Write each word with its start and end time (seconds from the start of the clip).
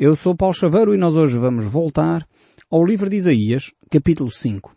Eu 0.00 0.16
sou 0.16 0.34
Paulo 0.34 0.54
Chaveiro 0.54 0.94
e 0.94 0.96
nós 0.96 1.14
hoje 1.14 1.36
vamos 1.36 1.66
voltar 1.66 2.26
ao 2.70 2.82
livro 2.82 3.10
de 3.10 3.16
Isaías, 3.16 3.70
capítulo 3.90 4.30
5. 4.30 4.74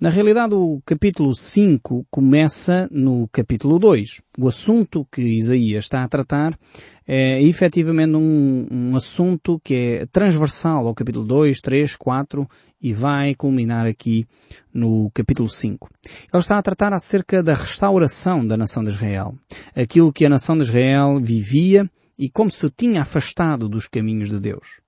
Na 0.00 0.10
realidade, 0.10 0.54
o 0.54 0.80
capítulo 0.86 1.34
5 1.34 2.06
começa 2.08 2.88
no 2.92 3.26
capítulo 3.32 3.80
2. 3.80 4.20
O 4.38 4.46
assunto 4.46 5.04
que 5.10 5.20
Isaías 5.20 5.86
está 5.86 6.04
a 6.04 6.08
tratar 6.08 6.56
é 7.04 7.42
efetivamente 7.42 8.14
um, 8.14 8.64
um 8.70 8.94
assunto 8.94 9.60
que 9.64 9.74
é 9.74 10.06
transversal 10.06 10.86
ao 10.86 10.94
capítulo 10.94 11.26
2, 11.26 11.60
3, 11.60 11.96
4 11.96 12.48
e 12.80 12.92
vai 12.92 13.34
culminar 13.34 13.86
aqui 13.86 14.24
no 14.72 15.10
capítulo 15.12 15.48
5. 15.48 15.90
Ele 16.32 16.40
está 16.40 16.58
a 16.58 16.62
tratar 16.62 16.92
acerca 16.92 17.42
da 17.42 17.54
restauração 17.54 18.46
da 18.46 18.56
nação 18.56 18.84
de 18.84 18.90
Israel. 18.90 19.34
Aquilo 19.74 20.12
que 20.12 20.24
a 20.24 20.30
nação 20.30 20.56
de 20.56 20.62
Israel 20.62 21.18
vivia 21.20 21.90
e 22.18 22.28
como 22.28 22.50
se 22.50 22.68
tinha 22.70 23.02
afastado 23.02 23.68
dos 23.68 23.86
caminhos 23.86 24.28
de 24.28 24.40
Deus. 24.40 24.80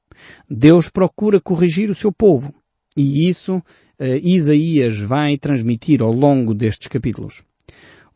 Deus 0.48 0.88
procura 0.88 1.40
corrigir 1.40 1.90
o 1.90 1.94
seu 1.94 2.12
povo. 2.12 2.52
E 2.96 3.28
isso 3.28 3.56
uh, 3.56 3.62
Isaías 4.22 4.98
vai 4.98 5.38
transmitir 5.38 6.02
ao 6.02 6.12
longo 6.12 6.52
destes 6.54 6.88
capítulos. 6.88 7.42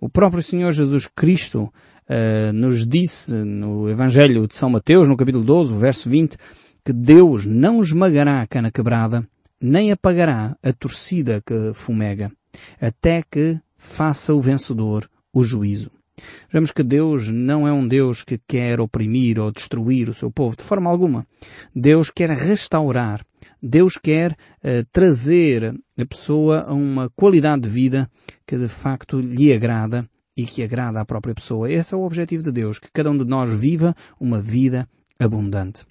O 0.01 0.09
próprio 0.09 0.43
Senhor 0.43 0.73
Jesus 0.73 1.09
Cristo 1.15 1.73
uh, 2.09 2.53
nos 2.53 2.87
disse 2.87 3.33
no 3.33 3.89
Evangelho 3.89 4.47
de 4.47 4.55
São 4.55 4.69
Mateus, 4.69 5.09
no 5.09 5.17
capítulo 5.17 5.45
12, 5.45 5.75
verso 5.75 6.11
20, 6.11 6.37
que 6.85 6.93
Deus 6.93 7.47
não 7.47 7.81
esmagará 7.81 8.43
a 8.43 8.47
cana 8.47 8.71
quebrada, 8.71 9.27
nem 9.61 9.93
apagará 9.93 10.57
a 10.63 10.73
torcida 10.73 11.41
que 11.41 11.73
fumega, 11.73 12.31
até 12.81 13.23
que 13.23 13.59
faça 13.77 14.35
o 14.35 14.41
vencedor 14.41 15.09
o 15.33 15.43
juízo. 15.43 15.91
Vemos 16.53 16.71
que 16.71 16.83
Deus 16.83 17.29
não 17.29 17.67
é 17.67 17.73
um 17.73 17.87
Deus 17.87 18.23
que 18.23 18.39
quer 18.39 18.81
oprimir 18.81 19.39
ou 19.39 19.51
destruir 19.51 20.09
o 20.09 20.15
seu 20.15 20.31
povo, 20.31 20.57
de 20.57 20.63
forma 20.63 20.89
alguma. 20.89 21.27
Deus 21.75 22.11
quer 22.11 22.31
restaurar. 22.31 23.25
Deus 23.63 23.97
quer 23.97 24.33
uh, 24.33 24.85
trazer 24.93 25.75
a 25.99 26.07
pessoa 26.07 26.61
a 26.61 26.73
uma 26.73 27.11
qualidade 27.11 27.63
de 27.63 27.69
vida 27.69 28.11
que 28.47 28.57
de 28.57 28.69
facto 28.69 29.21
lhe 29.21 29.53
agrada 29.53 30.09
e 30.37 30.45
que 30.45 30.63
agrada 30.63 31.01
à 31.01 31.05
própria 31.05 31.35
pessoa. 31.35 31.71
Esse 31.71 31.95
é 31.95 31.97
o 31.97 32.03
objetivo 32.05 32.43
de 32.43 32.53
Deus, 32.53 32.79
que 32.79 32.91
cada 32.93 33.11
um 33.11 33.17
de 33.17 33.25
nós 33.25 33.51
viva 33.51 33.95
uma 34.21 34.41
vida 34.41 34.89
abundante. 35.19 35.85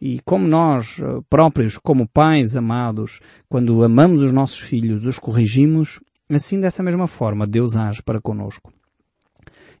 E 0.00 0.20
como 0.24 0.46
nós 0.46 1.00
eh, 1.00 1.20
próprios, 1.28 1.76
como 1.76 2.08
pais 2.08 2.56
amados, 2.56 3.20
quando 3.48 3.82
amamos 3.82 4.22
os 4.22 4.32
nossos 4.32 4.60
filhos, 4.60 5.04
os 5.04 5.18
corrigimos, 5.18 6.00
assim 6.30 6.60
dessa 6.60 6.84
mesma 6.84 7.08
forma 7.08 7.46
Deus 7.46 7.76
age 7.76 8.00
para 8.02 8.20
conosco. 8.20 8.72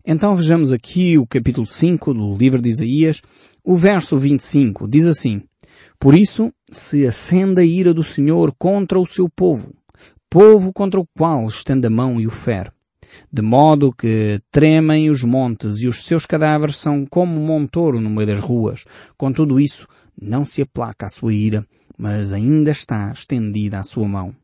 Então 0.04 0.36
vejamos 0.36 0.72
aqui 0.72 1.18
o 1.18 1.26
capítulo 1.26 1.66
5 1.66 2.14
do 2.14 2.34
livro 2.34 2.62
de 2.62 2.68
Isaías, 2.68 3.20
o 3.64 3.76
verso 3.76 4.16
25, 4.16 4.88
diz 4.88 5.06
assim, 5.06 5.42
Por 5.98 6.14
isso 6.14 6.52
se 6.70 7.06
acenda 7.06 7.60
a 7.60 7.64
ira 7.64 7.92
do 7.92 8.04
Senhor 8.04 8.54
contra 8.58 8.98
o 8.98 9.06
seu 9.06 9.28
povo, 9.28 9.74
povo 10.30 10.72
contra 10.72 11.00
o 11.00 11.06
qual 11.16 11.44
estende 11.46 11.86
a 11.86 11.90
mão 11.90 12.20
e 12.20 12.26
o 12.26 12.30
fere, 12.30 12.70
de 13.30 13.42
modo 13.42 13.92
que 13.92 14.40
tremem 14.50 15.10
os 15.10 15.22
montes 15.22 15.80
e 15.80 15.88
os 15.88 16.04
seus 16.04 16.24
cadáveres 16.24 16.76
são 16.76 17.04
como 17.04 17.38
um 17.38 17.44
montouro 17.44 18.00
no 18.00 18.08
meio 18.08 18.28
das 18.28 18.40
ruas. 18.40 18.84
Com 19.16 19.32
tudo 19.32 19.60
isso, 19.60 19.86
não 20.20 20.44
se 20.44 20.62
aplaca 20.62 21.06
a 21.06 21.10
sua 21.10 21.34
ira, 21.34 21.66
mas 21.98 22.32
ainda 22.32 22.70
está 22.70 23.10
estendida 23.12 23.80
a 23.80 23.84
sua 23.84 24.06
mão. 24.06 24.34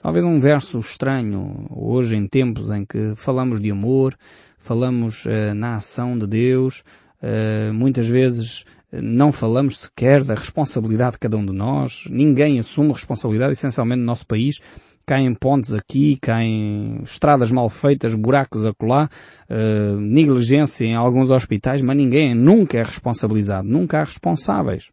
Talvez 0.00 0.24
um 0.24 0.40
verso 0.40 0.80
estranho 0.80 1.68
hoje 1.70 2.16
em 2.16 2.26
tempos 2.26 2.72
em 2.72 2.84
que 2.84 3.14
falamos 3.14 3.60
de 3.60 3.70
amor, 3.70 4.16
falamos 4.62 5.26
uh, 5.26 5.54
na 5.54 5.76
ação 5.76 6.16
de 6.16 6.26
Deus, 6.26 6.82
uh, 7.20 7.74
muitas 7.74 8.06
vezes 8.06 8.64
eh, 8.92 9.02
não 9.02 9.32
falamos 9.32 9.80
sequer 9.80 10.22
da 10.22 10.34
responsabilidade 10.34 11.12
de 11.12 11.18
cada 11.18 11.36
um 11.36 11.44
de 11.44 11.52
nós, 11.52 12.04
ninguém 12.08 12.58
assume 12.58 12.92
responsabilidade, 12.92 13.52
essencialmente 13.52 13.98
no 14.00 14.06
nosso 14.06 14.26
país, 14.26 14.60
caem 15.04 15.34
pontes 15.34 15.74
aqui, 15.74 16.16
caem 16.22 17.00
estradas 17.02 17.50
mal 17.50 17.68
feitas, 17.68 18.14
buracos 18.14 18.64
acolá, 18.64 19.10
uh, 19.50 20.00
negligência 20.00 20.84
em 20.84 20.94
alguns 20.94 21.30
hospitais, 21.30 21.82
mas 21.82 21.96
ninguém 21.96 22.32
nunca 22.32 22.78
é 22.78 22.82
responsabilizado, 22.82 23.68
nunca 23.68 24.00
há 24.00 24.04
responsáveis. 24.04 24.90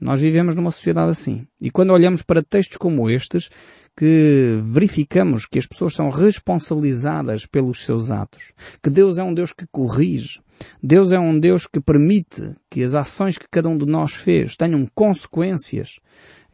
Nós 0.00 0.20
vivemos 0.20 0.54
numa 0.54 0.70
sociedade 0.70 1.10
assim. 1.10 1.46
E 1.60 1.70
quando 1.70 1.90
olhamos 1.90 2.22
para 2.22 2.42
textos 2.42 2.76
como 2.76 3.08
estes, 3.08 3.50
que 3.96 4.60
verificamos 4.62 5.46
que 5.46 5.58
as 5.58 5.66
pessoas 5.66 5.94
são 5.94 6.08
responsabilizadas 6.08 7.46
pelos 7.46 7.84
seus 7.84 8.10
atos, 8.10 8.52
que 8.82 8.90
Deus 8.90 9.18
é 9.18 9.22
um 9.22 9.32
Deus 9.32 9.52
que 9.52 9.66
corrige, 9.70 10.40
Deus 10.82 11.12
é 11.12 11.18
um 11.18 11.38
Deus 11.38 11.66
que 11.66 11.80
permite 11.80 12.56
que 12.70 12.82
as 12.82 12.94
ações 12.94 13.38
que 13.38 13.46
cada 13.50 13.68
um 13.68 13.78
de 13.78 13.86
nós 13.86 14.14
fez 14.14 14.56
tenham 14.56 14.86
consequências, 14.94 16.00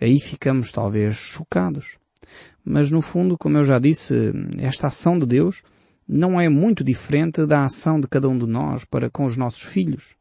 aí 0.00 0.18
ficamos 0.20 0.70
talvez 0.72 1.16
chocados. 1.16 1.98
Mas 2.64 2.90
no 2.90 3.00
fundo, 3.00 3.38
como 3.38 3.56
eu 3.58 3.64
já 3.64 3.78
disse, 3.78 4.14
esta 4.58 4.88
ação 4.88 5.18
de 5.18 5.26
Deus 5.26 5.62
não 6.06 6.40
é 6.40 6.48
muito 6.48 6.84
diferente 6.84 7.46
da 7.46 7.64
ação 7.64 8.00
de 8.00 8.08
cada 8.08 8.28
um 8.28 8.38
de 8.38 8.46
nós 8.46 8.84
para 8.84 9.08
com 9.08 9.24
os 9.24 9.36
nossos 9.36 9.62
filhos. 9.62 10.16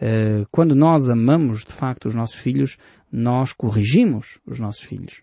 Eh, 0.00 0.44
quando 0.50 0.74
nós 0.74 1.08
amamos 1.08 1.64
de 1.64 1.72
facto 1.72 2.06
os 2.06 2.14
nossos 2.14 2.36
filhos, 2.36 2.78
nós 3.10 3.52
corrigimos 3.52 4.38
os 4.46 4.58
nossos 4.58 4.82
filhos. 4.82 5.22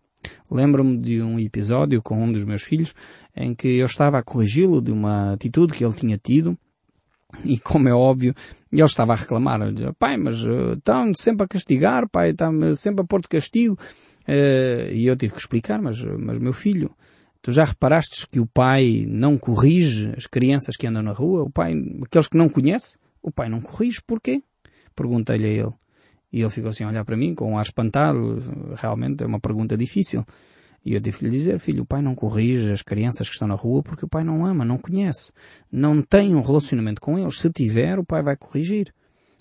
Lembro-me 0.50 0.98
de 0.98 1.22
um 1.22 1.40
episódio 1.40 2.02
com 2.02 2.24
um 2.24 2.32
dos 2.32 2.46
meus 2.46 2.64
filhos 2.64 2.94
em 3.36 3.54
que 3.54 3.78
eu 3.78 3.86
estava 3.86 4.20
a 4.20 4.24
corrigi-lo 4.24 4.82
de 4.82 4.92
uma 4.92 5.34
atitude 5.34 5.74
que 5.74 5.84
ele 5.84 5.94
tinha 5.94 6.18
tido 6.18 6.58
e 7.44 7.60
como 7.60 7.90
é 7.90 7.94
óbvio, 7.94 8.34
ele 8.72 8.84
estava 8.84 9.14
a 9.14 9.16
reclamar. 9.16 9.60
Pai, 9.98 10.16
mas 10.18 10.42
uh, 10.44 10.74
estão 10.74 11.12
sempre 11.16 11.46
a 11.46 11.48
castigar, 11.48 12.08
pai, 12.10 12.30
estão 12.30 12.76
sempre 12.76 13.04
a 13.04 13.08
pôr 13.08 13.22
de 13.22 13.28
castigo. 13.28 13.78
Uh, 14.28 14.92
e 14.92 15.06
eu 15.08 15.16
tive 15.16 15.34
que 15.34 15.40
explicar, 15.40 15.82
mas, 15.82 16.02
mas 16.04 16.38
meu 16.38 16.54
filho, 16.54 16.92
tu 17.42 17.52
já 17.52 17.64
reparaste 17.64 18.28
que 18.28 18.40
o 18.40 18.46
pai 18.46 19.06
não 19.08 19.38
corrige 19.38 20.14
as 20.16 20.26
crianças 20.28 20.76
que 20.78 20.88
andam 20.88 21.04
na 21.04 21.12
rua? 21.12 21.44
O 21.44 21.52
pai, 21.52 21.74
aqueles 22.04 22.28
que 22.28 22.38
não 22.38 22.50
conhece? 22.50 22.98
O 23.22 23.32
pai 23.32 23.50
não 23.50 23.62
corrige, 23.62 24.02
porquê? 24.06 24.42
Perguntei-lhe 24.96 25.46
a 25.46 25.50
ele. 25.50 25.74
E 26.36 26.42
ele 26.42 26.50
ficou 26.50 26.70
assim 26.70 26.84
a 26.84 26.90
olhar 26.90 27.06
para 27.06 27.16
mim 27.16 27.34
com 27.34 27.54
um 27.54 27.58
ar 27.58 27.64
espantado. 27.64 28.38
Realmente 28.76 29.24
é 29.24 29.26
uma 29.26 29.40
pergunta 29.40 29.78
difícil. 29.78 30.22
E 30.84 30.94
eu 30.94 31.00
tive 31.00 31.20
que 31.20 31.24
lhe 31.24 31.32
dizer, 31.32 31.58
filho, 31.60 31.84
o 31.84 31.86
pai 31.86 32.02
não 32.02 32.14
corrige 32.14 32.74
as 32.74 32.82
crianças 32.82 33.30
que 33.30 33.36
estão 33.36 33.48
na 33.48 33.56
rua 33.56 33.82
porque 33.82 34.04
o 34.04 34.10
pai 34.10 34.26
não 34.26 34.46
ama, 34.46 34.66
não 34.66 34.78
conhece. 34.78 35.32
Não 35.72 36.02
tem 36.02 36.36
um 36.36 36.42
relacionamento 36.42 37.00
com 37.00 37.18
eles. 37.18 37.40
Se 37.40 37.50
tiver, 37.50 37.98
o 37.98 38.04
pai 38.04 38.22
vai 38.22 38.36
corrigir. 38.36 38.94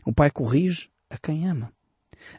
O 0.07 0.13
pai 0.13 0.31
corrige 0.31 0.89
a 1.11 1.19
quem 1.19 1.49
ama. 1.49 1.73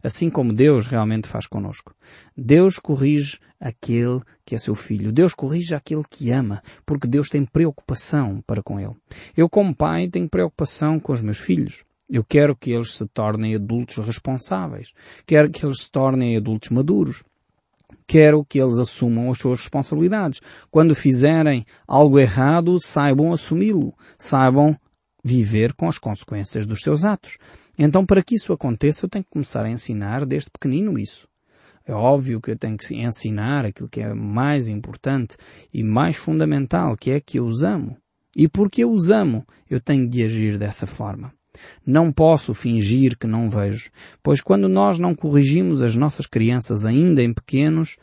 Assim 0.02 0.30
como 0.30 0.54
Deus 0.54 0.88
realmente 0.88 1.28
faz 1.28 1.48
conosco. 1.48 1.94
Deus 2.36 2.80
corrige 2.80 3.40
aquele 3.60 4.22
que 4.46 4.56
é 4.56 4.58
seu 4.58 4.74
filho. 4.74 5.12
Deus 5.12 5.34
corrige 5.34 5.76
aquele 5.76 6.04
que 6.10 6.32
ama, 6.32 6.64
porque 6.86 7.10
Deus 7.10 7.28
tem 7.28 7.44
preocupação 7.44 8.42
para 8.48 8.64
com 8.64 8.80
ele. 8.80 8.96
Eu, 9.36 9.50
como 9.50 9.76
pai, 9.76 10.08
tenho 10.08 10.30
preocupação 10.30 10.98
com 10.98 11.12
os 11.12 11.22
meus 11.22 11.40
filhos. 11.40 11.84
Eu 12.10 12.24
quero 12.24 12.56
que 12.56 12.72
eles 12.72 12.96
se 12.96 13.08
tornem 13.08 13.56
adultos 13.56 13.98
responsáveis. 14.06 14.94
Quero 15.26 15.50
que 15.50 15.66
eles 15.66 15.84
se 15.84 15.92
tornem 15.92 16.38
adultos 16.38 16.70
maduros. 16.70 17.24
Quero 18.08 18.46
que 18.46 18.60
eles 18.60 18.78
assumam 18.78 19.32
as 19.32 19.40
suas 19.40 19.60
responsabilidades. 19.60 20.40
Quando 20.70 20.96
fizerem 20.96 21.66
algo 21.88 22.20
errado, 22.20 22.78
saibam 22.80 23.34
assumi-lo. 23.34 23.94
Saibam 24.20 24.78
viver 25.24 25.74
com 25.74 25.90
as 25.90 25.98
consequências 25.98 26.68
dos 26.68 26.82
seus 26.82 27.04
atos. 27.04 27.38
Então, 27.78 28.06
para 28.06 28.24
que 28.24 28.36
isso 28.36 28.54
aconteça, 28.54 29.06
eu 29.06 29.10
tenho 29.10 29.26
que 29.26 29.32
começar 29.32 29.66
a 29.66 29.70
ensinar 29.70 30.24
desde 30.26 30.52
pequenino 30.52 31.00
isso. 31.00 31.28
É 31.88 31.94
óbvio 31.94 32.40
que 32.40 32.52
eu 32.52 32.58
tenho 32.58 32.78
que 32.78 32.96
ensinar 32.96 33.66
aquilo 33.66 33.90
que 33.90 34.02
é 34.02 34.14
mais 34.14 34.68
importante 34.68 35.36
e 35.74 35.84
mais 35.84 36.16
fundamental, 36.16 36.96
que 36.96 37.12
é 37.12 37.20
que 37.20 37.40
eu 37.40 37.46
os 37.46 37.64
amo. 37.64 37.98
E 38.36 38.48
porque 38.48 38.84
eu 38.84 38.92
os 38.92 39.10
amo, 39.10 39.46
eu 39.70 39.80
tenho 39.80 40.08
de 40.08 40.24
agir 40.24 40.58
dessa 40.58 40.86
forma. 40.86 41.34
Não 41.86 42.12
posso 42.12 42.54
fingir 42.54 43.18
que 43.18 43.28
não 43.28 43.50
vejo, 43.50 43.90
pois 44.22 44.42
quando 44.42 44.68
nós 44.68 45.00
não 45.00 45.16
corrigimos 45.16 45.82
as 45.82 45.96
nossas 45.96 46.26
crianças 46.26 46.86
ainda 46.86 47.22
em 47.22 47.34
pequenos, 47.34 47.98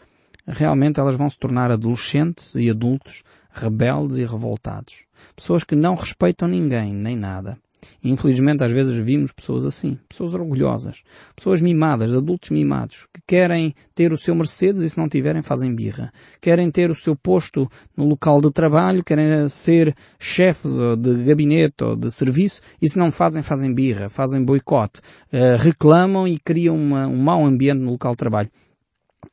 realmente 0.47 1.01
elas 1.01 1.17
vão 1.17 1.29
se 1.29 1.39
tornar 1.39 1.71
adolescentes 1.71 2.55
e 2.55 2.71
adultos 2.71 3.23
rebeldes 3.53 4.17
e 4.17 4.25
revoltados. 4.25 5.05
Pessoas 5.37 5.63
que 5.65 5.77
não 5.77 5.95
respeitam 5.95 6.49
ninguém, 6.49 6.93
nem 6.95 7.17
nada. 7.17 7.59
Infelizmente, 8.03 8.65
às 8.65 8.73
vezes 8.73 8.95
vimos 8.99 9.33
pessoas 9.33 9.65
assim, 9.65 9.99
pessoas 10.09 10.35
orgulhosas, 10.35 11.03
pessoas 11.35 11.61
mimadas, 11.61 12.13
adultos 12.13 12.51
mimados, 12.51 13.07
que 13.13 13.21
querem 13.27 13.75
ter 13.95 14.13
o 14.13 14.19
seu 14.19 14.35
Mercedes 14.35 14.81
e 14.83 14.91
se 14.91 14.99
não 14.99 15.09
tiverem 15.09 15.43
fazem 15.43 15.75
birra. 15.75 16.13
Querem 16.41 16.71
ter 16.71 16.91
o 16.91 16.95
seu 16.95 17.15
posto 17.17 17.69
no 17.97 18.07
local 18.07 18.41
de 18.41 18.51
trabalho, 18.51 19.05
querem 19.05 19.49
ser 19.49 19.95
chefes 20.19 20.73
de 20.99 21.25
gabinete 21.25 21.85
ou 21.85 21.97
de 21.97 22.11
serviço 22.11 22.61
e 22.81 22.89
se 22.89 22.99
não 22.99 23.11
fazem, 23.13 23.43
fazem 23.43 23.73
birra, 23.75 24.09
fazem 24.09 24.45
boicote, 24.45 25.01
uh, 25.33 25.57
reclamam 25.59 26.27
e 26.27 26.39
criam 26.39 26.77
uma, 26.77 27.07
um 27.07 27.19
mau 27.19 27.45
ambiente 27.45 27.81
no 27.81 27.93
local 27.93 28.13
de 28.13 28.19
trabalho. 28.19 28.51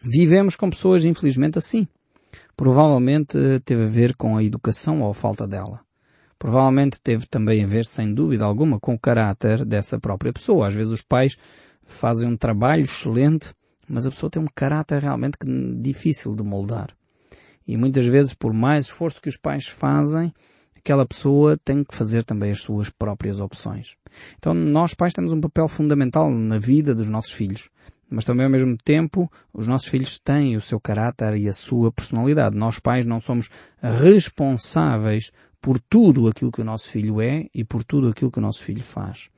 Vivemos 0.01 0.55
com 0.55 0.69
pessoas, 0.69 1.03
infelizmente, 1.03 1.57
assim. 1.57 1.87
Provavelmente 2.55 3.37
teve 3.65 3.83
a 3.83 3.87
ver 3.87 4.15
com 4.15 4.37
a 4.37 4.43
educação 4.43 5.01
ou 5.01 5.11
a 5.11 5.13
falta 5.13 5.47
dela 5.47 5.79
provavelmente 6.39 7.01
teve 7.01 7.27
também 7.27 7.63
a 7.63 7.67
ver, 7.67 7.85
sem 7.85 8.13
dúvida 8.13 8.45
alguma, 8.45 8.79
com 8.79 8.93
o 8.93 8.99
caráter 8.99 9.65
dessa 9.65 9.99
própria 9.99 10.31
pessoa. 10.31 10.67
Às 10.67 10.73
vezes 10.73 10.93
os 10.93 11.01
pais 11.01 11.35
fazem 11.83 12.29
um 12.29 12.37
trabalho 12.37 12.83
excelente, 12.83 13.53
mas 13.87 14.05
a 14.05 14.09
pessoa 14.09 14.29
tem 14.29 14.41
um 14.41 14.47
caráter 14.55 15.01
realmente 15.01 15.37
difícil 15.81 16.33
de 16.33 16.43
moldar. 16.43 16.95
E 17.67 17.75
muitas 17.75 18.05
vezes, 18.07 18.33
por 18.33 18.53
mais 18.53 18.85
esforço 18.85 19.21
que 19.21 19.29
os 19.29 19.37
pais 19.37 19.67
fazem, 19.67 20.33
aquela 20.75 21.05
pessoa 21.05 21.57
tem 21.57 21.83
que 21.83 21.93
fazer 21.93 22.23
também 22.23 22.51
as 22.51 22.61
suas 22.61 22.89
próprias 22.89 23.39
opções. 23.39 23.95
Então 24.37 24.53
nós 24.53 24.93
pais 24.93 25.13
temos 25.13 25.31
um 25.31 25.41
papel 25.41 25.67
fundamental 25.67 26.31
na 26.31 26.57
vida 26.57 26.95
dos 26.95 27.07
nossos 27.07 27.33
filhos. 27.33 27.69
Mas 28.09 28.25
também 28.25 28.45
ao 28.45 28.51
mesmo 28.51 28.75
tempo, 28.75 29.31
os 29.53 29.67
nossos 29.67 29.87
filhos 29.87 30.19
têm 30.19 30.57
o 30.57 30.61
seu 30.61 30.79
caráter 30.79 31.35
e 31.35 31.47
a 31.47 31.53
sua 31.53 31.91
personalidade. 31.91 32.57
Nós 32.57 32.79
pais 32.79 33.05
não 33.05 33.19
somos 33.19 33.49
responsáveis 33.79 35.31
por 35.61 35.79
tudo 35.79 36.27
aquilo 36.27 36.51
que 36.51 36.61
o 36.61 36.65
nosso 36.65 36.89
filho 36.89 37.21
é 37.21 37.47
e 37.53 37.63
por 37.63 37.83
tudo 37.83 38.07
aquilo 38.07 38.31
que 38.31 38.39
o 38.39 38.41
nosso 38.41 38.63
filho 38.63 38.83
faz. 38.83 39.29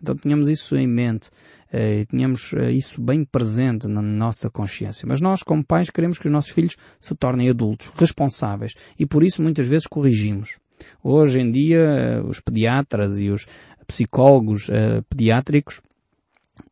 Então 0.00 0.14
tenhamos 0.16 0.48
isso 0.48 0.76
em 0.76 0.86
mente 0.86 1.30
eh, 1.70 2.04
tenhamos 2.06 2.52
eh, 2.54 2.70
isso 2.70 3.00
bem 3.00 3.24
presente 3.24 3.86
na 3.86 4.00
nossa 4.00 4.48
consciência. 4.48 5.06
Mas 5.06 5.20
nós, 5.20 5.42
como 5.42 5.64
pais, 5.64 5.90
queremos 5.90 6.18
que 6.18 6.26
os 6.26 6.32
nossos 6.32 6.50
filhos 6.50 6.76
se 6.98 7.14
tornem 7.14 7.50
adultos, 7.50 7.92
responsáveis 7.94 8.74
e 8.98 9.04
por 9.04 9.22
isso 9.22 9.42
muitas 9.42 9.66
vezes 9.66 9.86
corrigimos. 9.86 10.58
Hoje 11.02 11.40
em 11.40 11.50
dia, 11.50 11.80
eh, 11.80 12.20
os 12.22 12.40
pediatras 12.40 13.18
e 13.18 13.28
os 13.28 13.46
psicólogos 13.86 14.68
pediátricos 15.08 15.80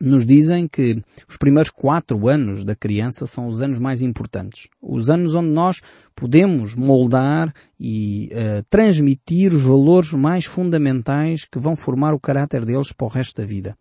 nos 0.00 0.24
dizem 0.24 0.68
que 0.68 1.00
os 1.28 1.36
primeiros 1.36 1.70
quatro 1.70 2.28
anos 2.28 2.64
da 2.64 2.74
criança 2.74 3.26
são 3.26 3.48
os 3.48 3.62
anos 3.62 3.78
mais 3.78 4.02
importantes. 4.02 4.68
Os 4.80 5.10
anos 5.10 5.34
onde 5.34 5.48
nós 5.48 5.80
podemos 6.14 6.74
moldar 6.74 7.54
e 7.78 8.30
uh, 8.32 8.64
transmitir 8.70 9.52
os 9.52 9.62
valores 9.62 10.12
mais 10.12 10.46
fundamentais 10.46 11.44
que 11.44 11.58
vão 11.58 11.76
formar 11.76 12.14
o 12.14 12.20
caráter 12.20 12.64
deles 12.64 12.92
para 12.92 13.06
o 13.06 13.10
resto 13.10 13.40
da 13.40 13.46
vida. 13.46 13.76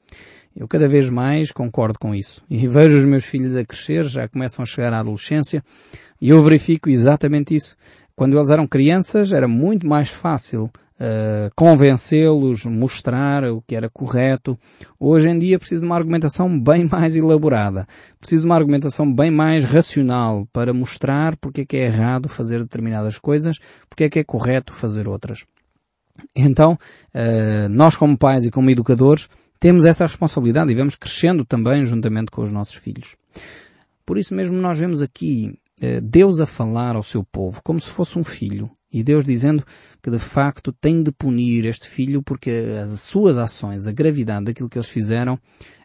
Eu 0.55 0.67
cada 0.67 0.87
vez 0.87 1.09
mais 1.09 1.51
concordo 1.51 1.99
com 1.99 2.15
isso. 2.15 2.43
E 2.49 2.67
vejo 2.69 2.97
os 2.97 3.05
meus 3.05 3.25
filhos 3.25 3.55
a 3.55 3.65
crescer, 3.65 4.05
já 4.05 4.27
começam 4.27 4.63
a 4.63 4.65
chegar 4.65 4.93
à 4.93 4.99
adolescência, 4.99 5.63
e 6.21 6.29
eu 6.29 6.41
verifico 6.43 6.89
exatamente 6.89 7.55
isso. 7.55 7.75
Quando 8.15 8.37
eles 8.37 8.49
eram 8.49 8.65
crianças 8.65 9.33
era 9.33 9.47
muito 9.47 9.85
mais 9.85 10.09
fácil 10.09 10.69
uh, 10.99 11.49
convencê-los, 11.55 12.65
mostrar 12.65 13.43
o 13.45 13.61
que 13.61 13.75
era 13.75 13.89
correto. 13.89 14.57
Hoje 14.99 15.29
em 15.29 15.37
dia 15.37 15.59
preciso 15.59 15.81
de 15.81 15.85
uma 15.85 15.95
argumentação 15.95 16.47
bem 16.59 16.87
mais 16.87 17.15
elaborada. 17.15 17.87
Preciso 18.19 18.41
de 18.41 18.45
uma 18.47 18.55
argumentação 18.55 19.11
bem 19.11 19.31
mais 19.31 19.63
racional 19.63 20.47
para 20.51 20.73
mostrar 20.73 21.35
porque 21.37 21.61
é 21.61 21.65
que 21.65 21.77
é 21.77 21.85
errado 21.85 22.29
fazer 22.29 22.59
determinadas 22.59 23.17
coisas, 23.17 23.59
porque 23.89 24.05
é 24.05 24.09
que 24.09 24.19
é 24.19 24.23
correto 24.23 24.73
fazer 24.73 25.07
outras. 25.07 25.45
Então, 26.35 26.73
uh, 27.13 27.69
nós 27.69 27.95
como 27.95 28.17
pais 28.17 28.45
e 28.45 28.51
como 28.51 28.69
educadores 28.69 29.27
temos 29.59 29.85
essa 29.85 30.05
responsabilidade 30.05 30.71
e 30.71 30.75
vamos 30.75 30.95
crescendo 30.95 31.43
também 31.43 31.85
juntamente 31.85 32.31
com 32.31 32.41
os 32.41 32.51
nossos 32.51 32.75
filhos. 32.75 33.15
Por 34.05 34.17
isso 34.17 34.33
mesmo 34.33 34.55
nós 34.55 34.79
vemos 34.79 35.01
aqui 35.01 35.57
uh, 35.81 36.01
Deus 36.01 36.39
a 36.39 36.45
falar 36.45 36.95
ao 36.95 37.03
seu 37.03 37.23
povo 37.23 37.61
como 37.63 37.81
se 37.81 37.89
fosse 37.89 38.17
um 38.17 38.23
filho 38.23 38.71
e 38.95 39.03
Deus 39.03 39.25
dizendo 39.25 39.61
que 40.01 40.09
de 40.09 40.17
facto 40.17 40.71
tem 40.71 41.03
de 41.03 41.11
punir 41.11 41.65
este 41.65 41.85
filho 41.89 42.23
porque 42.23 42.49
as 42.81 42.97
suas 43.01 43.37
ações, 43.37 43.87
a 43.87 43.91
gravidade 43.91 44.45
daquilo 44.45 44.69
que 44.69 44.77
eles 44.77 44.87
fizeram, 44.87 45.37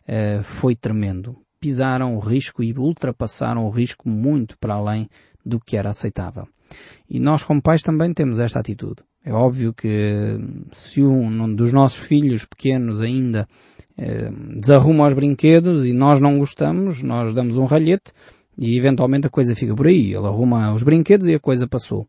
eh, 0.07 0.41
foi 0.45 0.77
tremendo. 0.77 1.37
Pisaram 1.59 2.15
o 2.15 2.21
risco 2.21 2.63
e 2.63 2.73
ultrapassaram 2.73 3.67
o 3.67 3.69
risco 3.69 4.09
muito 4.09 4.57
para 4.61 4.75
além 4.75 5.09
do 5.45 5.59
que 5.59 5.77
era 5.77 5.91
aceitável. 5.91 6.47
E 7.09 7.19
nós 7.19 7.43
como 7.43 7.61
pais 7.61 7.83
também 7.83 8.15
temos 8.15 8.39
esta 8.39 8.61
atitude. 8.61 9.03
É 9.25 9.33
óbvio 9.33 9.75
que 9.75 10.39
se 10.73 11.03
um 11.03 11.53
dos 11.53 11.73
nossos 11.73 11.99
filhos 11.99 12.47
pequenos 12.47 13.03
ainda 13.03 13.45
eh, 13.99 14.31
desarruma 14.57 15.09
os 15.09 15.15
brinquedos 15.15 15.85
e 15.85 15.93
nós 15.93 16.21
não 16.21 16.39
gostamos, 16.39 17.03
nós 17.03 17.35
damos 17.35 17.57
um 17.57 17.65
ralhete, 17.65 18.13
e 18.61 18.77
eventualmente 18.77 19.27
a 19.27 19.31
coisa 19.31 19.57
fica 19.57 19.75
por 19.75 19.87
aí. 19.87 20.13
Ele 20.13 20.27
arruma 20.27 20.75
os 20.75 20.83
brinquedos 20.83 21.27
e 21.27 21.35
a 21.35 21.41
coisa 21.41 21.67
passou. 21.67 22.07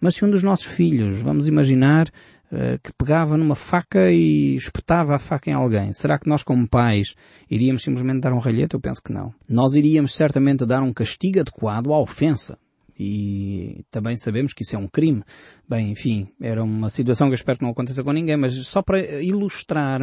Mas 0.00 0.14
se 0.14 0.24
um 0.24 0.30
dos 0.30 0.42
nossos 0.42 0.64
filhos, 0.64 1.20
vamos 1.20 1.46
imaginar, 1.46 2.08
uh, 2.50 2.80
que 2.82 2.90
pegava 2.96 3.36
numa 3.36 3.54
faca 3.54 4.10
e 4.10 4.54
espetava 4.54 5.14
a 5.14 5.18
faca 5.18 5.50
em 5.50 5.52
alguém, 5.52 5.92
será 5.92 6.18
que 6.18 6.26
nós 6.26 6.42
como 6.42 6.66
pais 6.66 7.14
iríamos 7.50 7.82
simplesmente 7.82 8.22
dar 8.22 8.32
um 8.32 8.38
ralhete? 8.38 8.72
Eu 8.72 8.80
penso 8.80 9.02
que 9.02 9.12
não. 9.12 9.34
Nós 9.46 9.74
iríamos 9.74 10.14
certamente 10.14 10.64
dar 10.64 10.82
um 10.82 10.90
castigo 10.90 11.40
adequado 11.40 11.92
à 11.92 11.98
ofensa. 11.98 12.56
E 12.98 13.82
também 13.90 14.16
sabemos 14.16 14.52
que 14.52 14.62
isso 14.62 14.76
é 14.76 14.78
um 14.78 14.88
crime. 14.88 15.22
Bem, 15.68 15.90
enfim, 15.90 16.28
era 16.40 16.62
uma 16.62 16.90
situação 16.90 17.28
que 17.28 17.32
eu 17.32 17.36
espero 17.36 17.58
que 17.58 17.64
não 17.64 17.70
aconteça 17.70 18.04
com 18.04 18.12
ninguém, 18.12 18.36
mas 18.36 18.54
só 18.66 18.82
para 18.82 19.00
ilustrar 19.22 20.02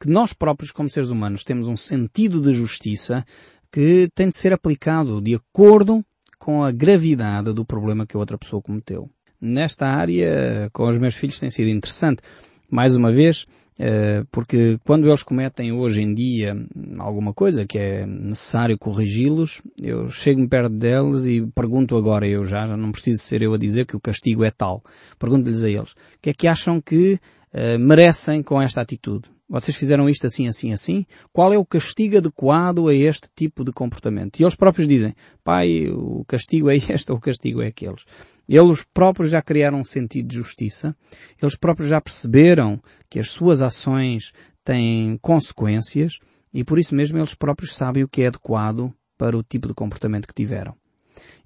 que 0.00 0.08
nós 0.08 0.32
próprios, 0.32 0.70
como 0.70 0.88
seres 0.88 1.10
humanos, 1.10 1.42
temos 1.42 1.66
um 1.66 1.76
sentido 1.76 2.40
de 2.40 2.54
justiça 2.54 3.24
que 3.72 4.08
tem 4.14 4.28
de 4.28 4.36
ser 4.36 4.52
aplicado 4.52 5.20
de 5.20 5.34
acordo 5.34 6.04
com 6.38 6.62
a 6.62 6.70
gravidade 6.70 7.52
do 7.52 7.64
problema 7.64 8.06
que 8.06 8.16
a 8.16 8.20
outra 8.20 8.38
pessoa 8.38 8.62
cometeu. 8.62 9.10
Nesta 9.40 9.86
área, 9.86 10.68
com 10.72 10.86
os 10.88 10.98
meus 10.98 11.14
filhos 11.14 11.38
tem 11.38 11.50
sido 11.50 11.68
interessante. 11.68 12.22
Mais 12.70 12.94
uma 12.94 13.12
vez, 13.12 13.46
eh, 13.78 14.24
porque 14.32 14.78
quando 14.84 15.06
eles 15.06 15.22
cometem 15.22 15.72
hoje 15.72 16.02
em 16.02 16.12
dia 16.12 16.54
alguma 16.98 17.32
coisa 17.32 17.64
que 17.64 17.78
é 17.78 18.04
necessário 18.04 18.76
corrigi-los, 18.76 19.62
eu 19.80 20.10
chego-me 20.10 20.48
perto 20.48 20.74
deles 20.74 21.26
e 21.26 21.46
pergunto 21.54 21.96
agora 21.96 22.26
eu 22.26 22.44
já, 22.44 22.66
já 22.66 22.76
não 22.76 22.90
preciso 22.90 23.22
ser 23.22 23.40
eu 23.40 23.54
a 23.54 23.58
dizer 23.58 23.86
que 23.86 23.96
o 23.96 24.00
castigo 24.00 24.44
é 24.44 24.50
tal. 24.50 24.82
Pergunto-lhes 25.18 25.62
a 25.62 25.70
eles, 25.70 25.92
o 25.92 25.96
que 26.20 26.30
é 26.30 26.34
que 26.34 26.48
acham 26.48 26.80
que 26.80 27.18
uh, 27.54 27.78
merecem 27.78 28.42
com 28.42 28.60
esta 28.60 28.80
atitude? 28.80 29.30
Vocês 29.48 29.74
fizeram 29.76 30.10
isto 30.10 30.26
assim, 30.26 30.46
assim, 30.46 30.74
assim? 30.74 31.06
Qual 31.32 31.50
é 31.52 31.56
o 31.56 31.64
castigo 31.64 32.18
adequado 32.18 32.86
a 32.86 32.94
este 32.94 33.28
tipo 33.34 33.64
de 33.64 33.72
comportamento? 33.72 34.38
E 34.38 34.42
eles 34.42 34.54
próprios 34.54 34.86
dizem, 34.86 35.14
pai, 35.42 35.88
o 35.88 36.22
castigo 36.26 36.68
é 36.68 36.76
este 36.92 37.10
ou 37.10 37.16
o 37.16 37.20
castigo 37.20 37.62
é 37.62 37.68
aqueles. 37.68 38.04
Eles 38.46 38.84
próprios 38.92 39.30
já 39.30 39.40
criaram 39.40 39.80
um 39.80 39.84
sentido 39.84 40.28
de 40.28 40.36
justiça. 40.36 40.94
Eles 41.40 41.56
próprios 41.56 41.88
já 41.88 41.98
perceberam 41.98 42.78
que 43.08 43.18
as 43.18 43.30
suas 43.30 43.62
ações 43.62 44.32
têm 44.62 45.16
consequências 45.22 46.18
e 46.52 46.62
por 46.62 46.78
isso 46.78 46.94
mesmo 46.94 47.16
eles 47.16 47.34
próprios 47.34 47.74
sabem 47.74 48.04
o 48.04 48.08
que 48.08 48.22
é 48.22 48.26
adequado 48.26 48.92
para 49.16 49.36
o 49.36 49.42
tipo 49.42 49.66
de 49.66 49.74
comportamento 49.74 50.28
que 50.28 50.34
tiveram. 50.34 50.76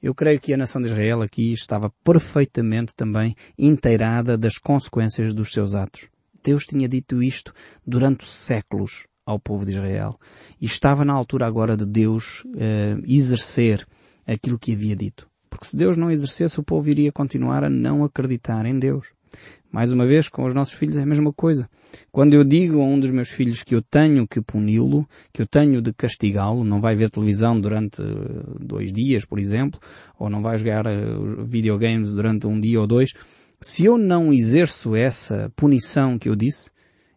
Eu 0.02 0.12
creio 0.12 0.40
que 0.40 0.52
a 0.52 0.56
nação 0.56 0.82
de 0.82 0.88
Israel 0.88 1.22
aqui 1.22 1.52
estava 1.52 1.88
perfeitamente 2.02 2.92
também 2.96 3.36
inteirada 3.56 4.36
das 4.36 4.58
consequências 4.58 5.32
dos 5.32 5.52
seus 5.52 5.76
atos. 5.76 6.08
Deus 6.42 6.66
tinha 6.66 6.88
dito 6.88 7.22
isto 7.22 7.52
durante 7.86 8.26
séculos 8.26 9.06
ao 9.24 9.38
povo 9.38 9.64
de 9.64 9.72
Israel. 9.72 10.16
E 10.60 10.66
estava 10.66 11.04
na 11.04 11.12
altura 11.12 11.46
agora 11.46 11.76
de 11.76 11.86
Deus 11.86 12.44
uh, 12.44 13.02
exercer 13.06 13.86
aquilo 14.26 14.58
que 14.58 14.72
havia 14.72 14.96
dito. 14.96 15.28
Porque 15.48 15.66
se 15.66 15.76
Deus 15.76 15.96
não 15.96 16.10
exercesse, 16.10 16.58
o 16.58 16.64
povo 16.64 16.88
iria 16.88 17.12
continuar 17.12 17.62
a 17.62 17.70
não 17.70 18.04
acreditar 18.04 18.64
em 18.66 18.78
Deus. 18.78 19.12
Mais 19.70 19.90
uma 19.90 20.06
vez, 20.06 20.28
com 20.28 20.44
os 20.44 20.52
nossos 20.52 20.74
filhos 20.74 20.98
é 20.98 21.02
a 21.02 21.06
mesma 21.06 21.32
coisa. 21.32 21.68
Quando 22.10 22.34
eu 22.34 22.44
digo 22.44 22.80
a 22.80 22.84
um 22.84 23.00
dos 23.00 23.10
meus 23.10 23.30
filhos 23.30 23.62
que 23.62 23.74
eu 23.74 23.80
tenho 23.80 24.28
que 24.28 24.42
puni-lo, 24.42 25.08
que 25.32 25.40
eu 25.40 25.46
tenho 25.46 25.80
de 25.80 25.94
castigá-lo, 25.94 26.62
não 26.62 26.78
vai 26.78 26.94
ver 26.94 27.08
televisão 27.08 27.58
durante 27.58 28.02
eh, 28.02 28.06
dois 28.60 28.92
dias, 28.92 29.24
por 29.24 29.38
exemplo, 29.38 29.80
ou 30.18 30.28
não 30.28 30.42
vai 30.42 30.58
jogar 30.58 30.86
uh, 30.86 31.46
videogames 31.46 32.12
durante 32.12 32.46
um 32.46 32.60
dia 32.60 32.82
ou 32.82 32.86
dois, 32.86 33.14
se 33.62 33.84
eu 33.84 33.96
não 33.96 34.32
exerço 34.32 34.94
essa 34.94 35.50
punição 35.56 36.18
que 36.18 36.28
eu 36.28 36.36
disse, 36.36 36.70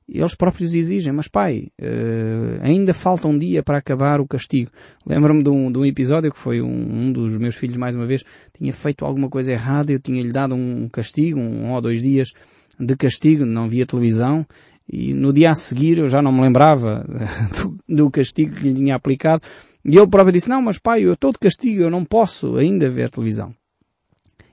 eles 0.08 0.36
próprios 0.36 0.76
exigem, 0.76 1.12
mas 1.12 1.28
pai, 1.28 1.68
uh, 1.82 2.62
ainda 2.62 2.94
falta 2.94 3.28
um 3.28 3.38
dia 3.38 3.64
para 3.64 3.80
acabar 3.80 4.22
o 4.22 4.28
castigo. 4.28 4.70
Lembro-me 5.06 5.44
de, 5.44 5.50
um, 5.50 5.72
de 5.72 5.80
um, 5.80 5.86
episódio 5.86 6.32
que 6.32 6.38
foi 6.38 6.62
um, 6.62 6.68
um, 6.68 7.12
dos 7.12 7.36
meus 7.40 7.56
filhos, 7.56 7.76
mais 7.76 7.96
uma 7.96 8.06
vez, 8.06 8.24
tinha 8.56 8.72
feito 8.72 9.04
alguma 9.04 9.30
coisa 9.30 9.52
errada, 9.52 9.92
eu 9.92 10.00
tinha-lhe 10.00 10.32
dado 10.32 10.54
um 10.54 10.88
castigo, 10.90 11.40
um, 11.40 11.66
um 11.66 11.74
ou 11.74 11.82
dois 11.82 12.02
dias 12.02 12.32
de 12.80 12.96
castigo, 12.96 13.46
não 13.46 13.68
via 13.68 13.86
televisão, 13.86 14.46
e 14.88 15.12
no 15.14 15.34
dia 15.34 15.52
a 15.52 15.56
seguir 15.56 15.98
eu 15.98 16.08
já 16.08 16.22
não 16.22 16.32
me 16.32 16.42
lembrava 16.42 17.04
do, 17.88 17.96
do 18.04 18.12
castigo 18.12 18.56
que 18.56 18.64
lhe 18.64 18.76
tinha 18.76 18.96
aplicado, 18.96 19.42
e 19.84 19.98
ele 19.98 20.08
próprio 20.08 20.34
disse, 20.34 20.50
não, 20.50 20.62
mas 20.62 20.78
pai, 20.78 21.02
eu 21.02 21.14
estou 21.14 21.32
de 21.32 21.40
castigo, 21.40 21.82
eu 21.82 21.90
não 21.90 22.06
posso 22.06 22.58
ainda 22.58 22.90
ver 22.92 23.10
televisão. 23.10 23.56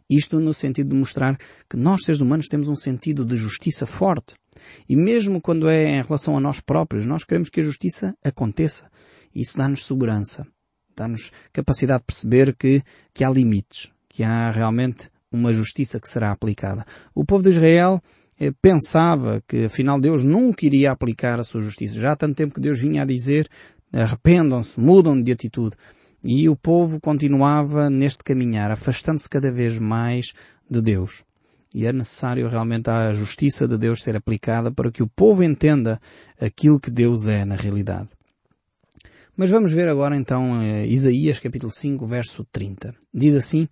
Isto 0.09 0.40
no 0.40 0.52
sentido 0.52 0.90
de 0.90 0.97
mostrar 0.97 1.37
que 1.68 1.76
nós, 1.76 2.04
seres 2.04 2.21
humanos, 2.21 2.49
temos 2.49 2.68
um 2.68 2.76
sentido 2.76 3.25
de 3.25 3.37
justiça 3.37 3.87
forte. 3.87 4.35
E 4.88 4.97
mesmo 4.97 5.40
quando 5.40 5.68
é 5.68 5.99
em 5.99 6.02
relação 6.02 6.37
a 6.37 6.40
nós 6.40 6.61
próprios, 6.61 7.06
nós 7.06 7.25
queremos 7.25 7.49
que 7.49 7.61
a 7.61 7.64
justiça 7.64 8.14
aconteça. 8.25 8.90
Isso 9.35 9.56
dá-nos 9.56 9.87
segurança. 9.87 10.47
Dá-nos 10.94 11.30
capacidade 11.52 12.00
de 12.00 12.06
perceber 12.06 12.54
que, 12.54 12.82
que 13.14 13.25
há 13.25 13.30
limites. 13.30 13.90
Que 14.09 14.23
há 14.23 14.50
realmente 14.50 15.11
uma 15.32 15.52
justiça 15.52 15.99
que 15.99 16.09
será 16.09 16.30
aplicada. 16.30 16.85
O 17.14 17.25
povo 17.25 17.42
de 17.42 17.50
Israel 17.50 18.02
eh, 18.38 18.52
pensava 18.61 19.42
que 19.49 19.64
afinal 19.64 19.99
Deus 19.99 20.23
nunca 20.23 20.66
iria 20.66 20.92
aplicar 20.92 21.40
a 21.40 21.44
sua 21.44 21.62
justiça. 21.62 21.99
Já 21.99 22.12
há 22.12 22.16
tanto 22.16 22.37
tempo 22.37 22.54
que 22.54 22.61
Deus 22.61 22.80
vinha 22.80 23.02
a 23.02 23.06
dizer 23.06 23.49
arrependam-se, 23.92 24.80
mudam 24.80 25.21
de 25.21 25.30
atitude. 25.32 25.76
E 26.25 26.49
o 26.49 26.55
povo 26.55 27.00
continuava 27.00 27.91
neste 27.91 28.23
caminhar, 28.23 28.71
afastando-se 28.71 29.29
cada 29.29 29.50
vez 29.50 29.79
mais 29.79 30.33
de 30.71 30.81
Deus. 30.81 31.25
E 31.75 31.87
é 31.87 31.93
necessário 31.93 32.49
realmente 32.49 32.91
a 32.91 33.12
justiça 33.12 33.67
de 33.67 33.79
Deus 33.79 34.02
ser 34.02 34.14
aplicada 34.14 34.71
para 34.71 34.91
que 34.91 35.02
o 35.02 35.09
povo 35.09 35.43
entenda 35.43 36.00
aquilo 36.41 36.79
que 36.79 36.91
Deus 36.91 37.26
é 37.26 37.45
na 37.45 37.57
realidade. 37.57 38.09
Mas 39.37 39.50
vamos 39.50 39.73
ver 39.73 39.88
agora 39.88 40.14
então 40.14 40.61
eh, 40.61 40.87
Isaías 40.87 41.38
capítulo 41.38 41.73
5 41.73 42.07
verso 42.07 42.47
30. 42.52 42.95
Diz 43.12 43.35
assim, 43.35 43.67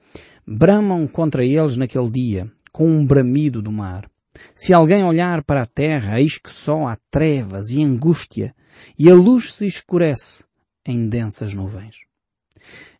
Bramam 0.46 1.06
contra 1.06 1.44
eles 1.44 1.76
naquele 1.76 2.10
dia, 2.10 2.50
com 2.72 2.88
um 2.88 3.06
bramido 3.06 3.60
do 3.60 3.70
mar. 3.70 4.10
Se 4.54 4.72
alguém 4.72 5.04
olhar 5.04 5.44
para 5.44 5.62
a 5.62 5.66
terra, 5.66 6.18
eis 6.18 6.38
que 6.38 6.50
só 6.50 6.86
há 6.86 6.96
trevas 7.10 7.70
e 7.70 7.82
angústia, 7.82 8.54
e 8.98 9.10
a 9.10 9.14
luz 9.14 9.52
se 9.52 9.66
escurece 9.66 10.44
em 10.86 11.08
densas 11.08 11.52
nuvens. 11.52 12.09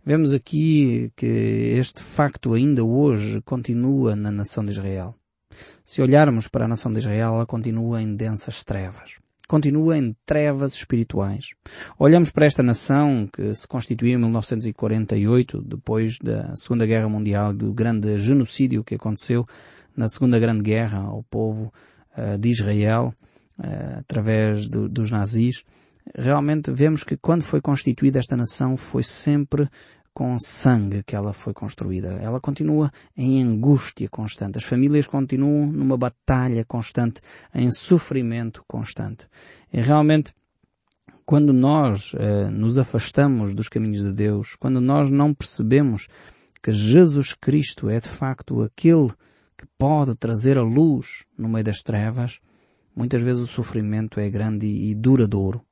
Vemos 0.05 0.33
aqui 0.33 1.13
que 1.15 1.27
este 1.27 2.03
facto 2.03 2.55
ainda 2.55 2.83
hoje 2.83 3.43
continua 3.43 4.17
na 4.17 4.31
nação 4.31 4.65
de 4.65 4.71
Israel. 4.71 5.15
Se 5.85 6.01
olharmos 6.01 6.49
para 6.49 6.65
a 6.65 6.69
nação 6.69 6.93
de 6.93 7.01
Israel, 7.01 7.35
ela 7.35 7.47
continua 7.47 8.01
em 8.01 8.17
densas 8.17 8.65
trevas 8.65 9.19
continua 9.51 9.99
em 9.99 10.15
trevas 10.25 10.75
espirituais. 10.75 11.47
Olhamos 11.99 12.31
para 12.31 12.47
esta 12.47 12.63
nação 12.63 13.29
que 13.33 13.53
se 13.53 13.67
constituiu 13.67 14.13
em 14.13 14.17
1948, 14.17 15.61
depois 15.63 16.19
da 16.23 16.55
Segunda 16.55 16.87
Guerra 16.87 17.09
Mundial, 17.09 17.53
do 17.53 17.75
grande 17.75 18.17
genocídio 18.17 18.85
que 18.85 18.95
aconteceu 18.95 19.45
na 19.97 20.09
Segunda 20.09 20.39
Grande 20.39 20.63
Guerra 20.63 21.01
ao 21.01 21.25
povo 21.25 21.73
uh, 22.17 22.39
de 22.39 22.49
Israel, 22.49 23.13
uh, 23.59 23.99
através 23.99 24.69
do, 24.69 24.89
dos 24.89 25.11
nazis. 25.11 25.65
Realmente 26.15 26.71
vemos 26.73 27.05
que 27.05 27.17
quando 27.17 27.43
foi 27.43 27.61
constituída 27.61 28.19
esta 28.19 28.37
nação 28.37 28.77
foi 28.77 29.03
sempre 29.03 29.69
com 30.13 30.37
sangue 30.39 31.03
que 31.03 31.15
ela 31.15 31.33
foi 31.33 31.53
construída. 31.55 32.09
Ela 32.21 32.41
continua 32.41 32.91
em 33.17 33.43
angústia 33.43 34.09
constante. 34.09 34.59
As 34.59 34.65
famílias 34.65 35.07
continuam 35.07 35.67
numa 35.67 35.97
batalha 35.97 36.65
constante, 36.65 37.21
em 37.55 37.71
sofrimento 37.71 38.65
constante. 38.67 39.29
E 39.73 39.81
realmente, 39.81 40.35
quando 41.25 41.53
nós 41.53 42.13
eh, 42.17 42.51
nos 42.51 42.77
afastamos 42.77 43.55
dos 43.55 43.69
caminhos 43.69 44.03
de 44.03 44.13
Deus, 44.13 44.57
quando 44.59 44.81
nós 44.81 45.11
não 45.11 45.33
percebemos 45.33 46.09
que 46.63 46.73
Jesus 46.73 47.33
Cristo 47.33 47.89
é 47.89 48.01
de 48.01 48.09
facto 48.09 48.63
aquele 48.63 49.11
que 49.57 49.67
pode 49.79 50.15
trazer 50.17 50.59
a 50.59 50.63
luz 50.63 51.25
no 51.39 51.49
meio 51.49 51.65
das 51.65 51.83
trevas, 51.83 52.41
muitas 52.95 53.23
vezes 53.23 53.43
o 53.43 53.47
sofrimento 53.47 54.19
é 54.19 54.29
grande 54.29 54.67
e 54.67 54.95
duradouro. 54.95 55.65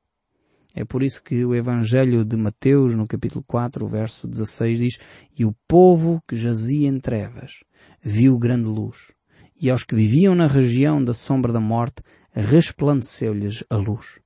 É 0.75 0.85
por 0.85 1.01
isso 1.01 1.23
que 1.23 1.43
o 1.43 1.55
Evangelho 1.55 2.23
de 2.23 2.37
Mateus, 2.37 2.95
no 2.95 3.07
capítulo 3.07 3.43
4, 3.47 3.87
verso 3.87 4.27
16, 4.27 4.77
diz 4.77 4.97
E 5.37 5.43
o 5.43 5.55
povo 5.67 6.21
que 6.27 6.35
jazia 6.35 6.87
em 6.87 6.99
trevas 6.99 7.63
viu 8.01 8.37
grande 8.37 8.67
luz, 8.67 9.11
e 9.59 9.69
aos 9.69 9.83
que 9.83 9.95
viviam 9.95 10.35
na 10.35 10.47
região 10.47 11.03
da 11.03 11.13
sombra 11.13 11.51
da 11.51 11.59
morte 11.59 12.03
resplandeceu-lhes 12.31 13.63
a 13.69 13.75
luz. 13.75 14.19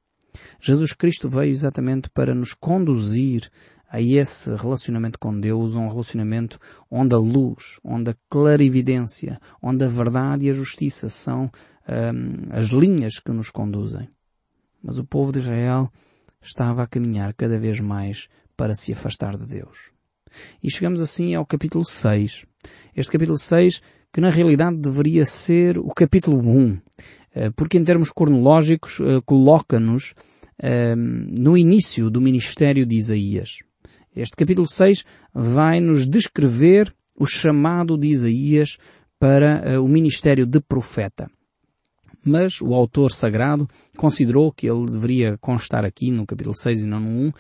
Jesus 0.60 0.94
Cristo 0.94 1.30
veio 1.30 1.52
exatamente 1.52 2.10
para 2.10 2.36
nos 2.36 2.54
conduzir 2.54 3.50
a 3.90 4.02
esse 4.02 4.54
relacionamento 4.56 5.20
com 5.20 5.40
Deus, 5.40 5.76
um 5.76 5.88
relacionamento 5.88 6.60
onde 6.90 7.14
a 7.14 7.20
luz, 7.20 7.80
onde 7.84 8.10
a 8.10 8.16
clarividência, 8.28 9.40
onde 9.62 9.86
a 9.86 9.88
verdade 9.88 10.46
e 10.46 10.50
a 10.50 10.54
justiça 10.54 11.10
são 11.10 11.46
hum, 11.88 12.48
as 12.50 12.68
linhas 12.68 13.20
que 13.20 13.32
nos 13.32 13.52
conduzem. 13.52 14.10
Mas 14.82 14.98
o 14.98 15.06
povo 15.06 15.32
de 15.32 15.40
Israel 15.40 15.88
estava 16.44 16.84
a 16.84 16.88
caminhar 16.88 17.34
cada 17.34 17.58
vez 17.58 17.80
mais 17.80 18.28
para 18.56 18.76
se 18.76 18.94
afastar 18.94 19.38
de 19.38 19.46
Deus. 19.46 19.92
E 20.62 20.72
chegamos 20.72 21.02
assim 21.02 21.36
ao 21.36 21.46
capítulo 21.46 21.86
6. 21.86 22.46
Este 22.96 23.12
capítulo 23.12 23.38
6 23.38 23.82
que 24.12 24.22
na 24.22 24.30
realidade 24.30 24.78
deveria 24.78 25.26
ser 25.26 25.80
o 25.80 25.90
capítulo 25.90 26.38
1, 26.38 26.78
eh, 27.34 27.50
porque 27.56 27.80
em 27.80 27.84
termos 27.84 28.12
cronológicos 28.12 29.00
eh, 29.00 29.20
coloca-nos 29.26 30.14
eh, 30.62 30.94
no 30.96 31.58
início 31.58 32.12
do 32.12 32.22
ministério 32.22 32.86
de 32.86 32.96
Isaías. 32.96 33.58
Este 34.16 34.36
capítulo 34.36 34.68
6 34.68 35.04
vai 35.34 35.80
nos 35.80 36.06
descrever 36.06 36.94
o 37.16 37.26
chamado 37.26 37.98
de 37.98 38.10
Isaías 38.10 38.78
para 39.18 39.82
o 39.82 39.88
ministério 39.88 40.46
de 40.46 40.60
profeta 40.60 41.28
mas 42.25 42.62
o 42.62 42.74
autor 42.74 43.12
sagrado 43.12 43.68
considerou 43.98 44.51
que 44.51 44.68
ele 44.70 44.86
deveria 44.86 45.38
constar 45.38 45.86
aqui 45.86 46.12
no 46.12 46.25
capítulo 46.25 46.56
6 46.56 46.84
e 46.84 46.88
não 46.88 47.00
no 47.00 47.10
1, 47.10 47.27
uh, 47.27 47.34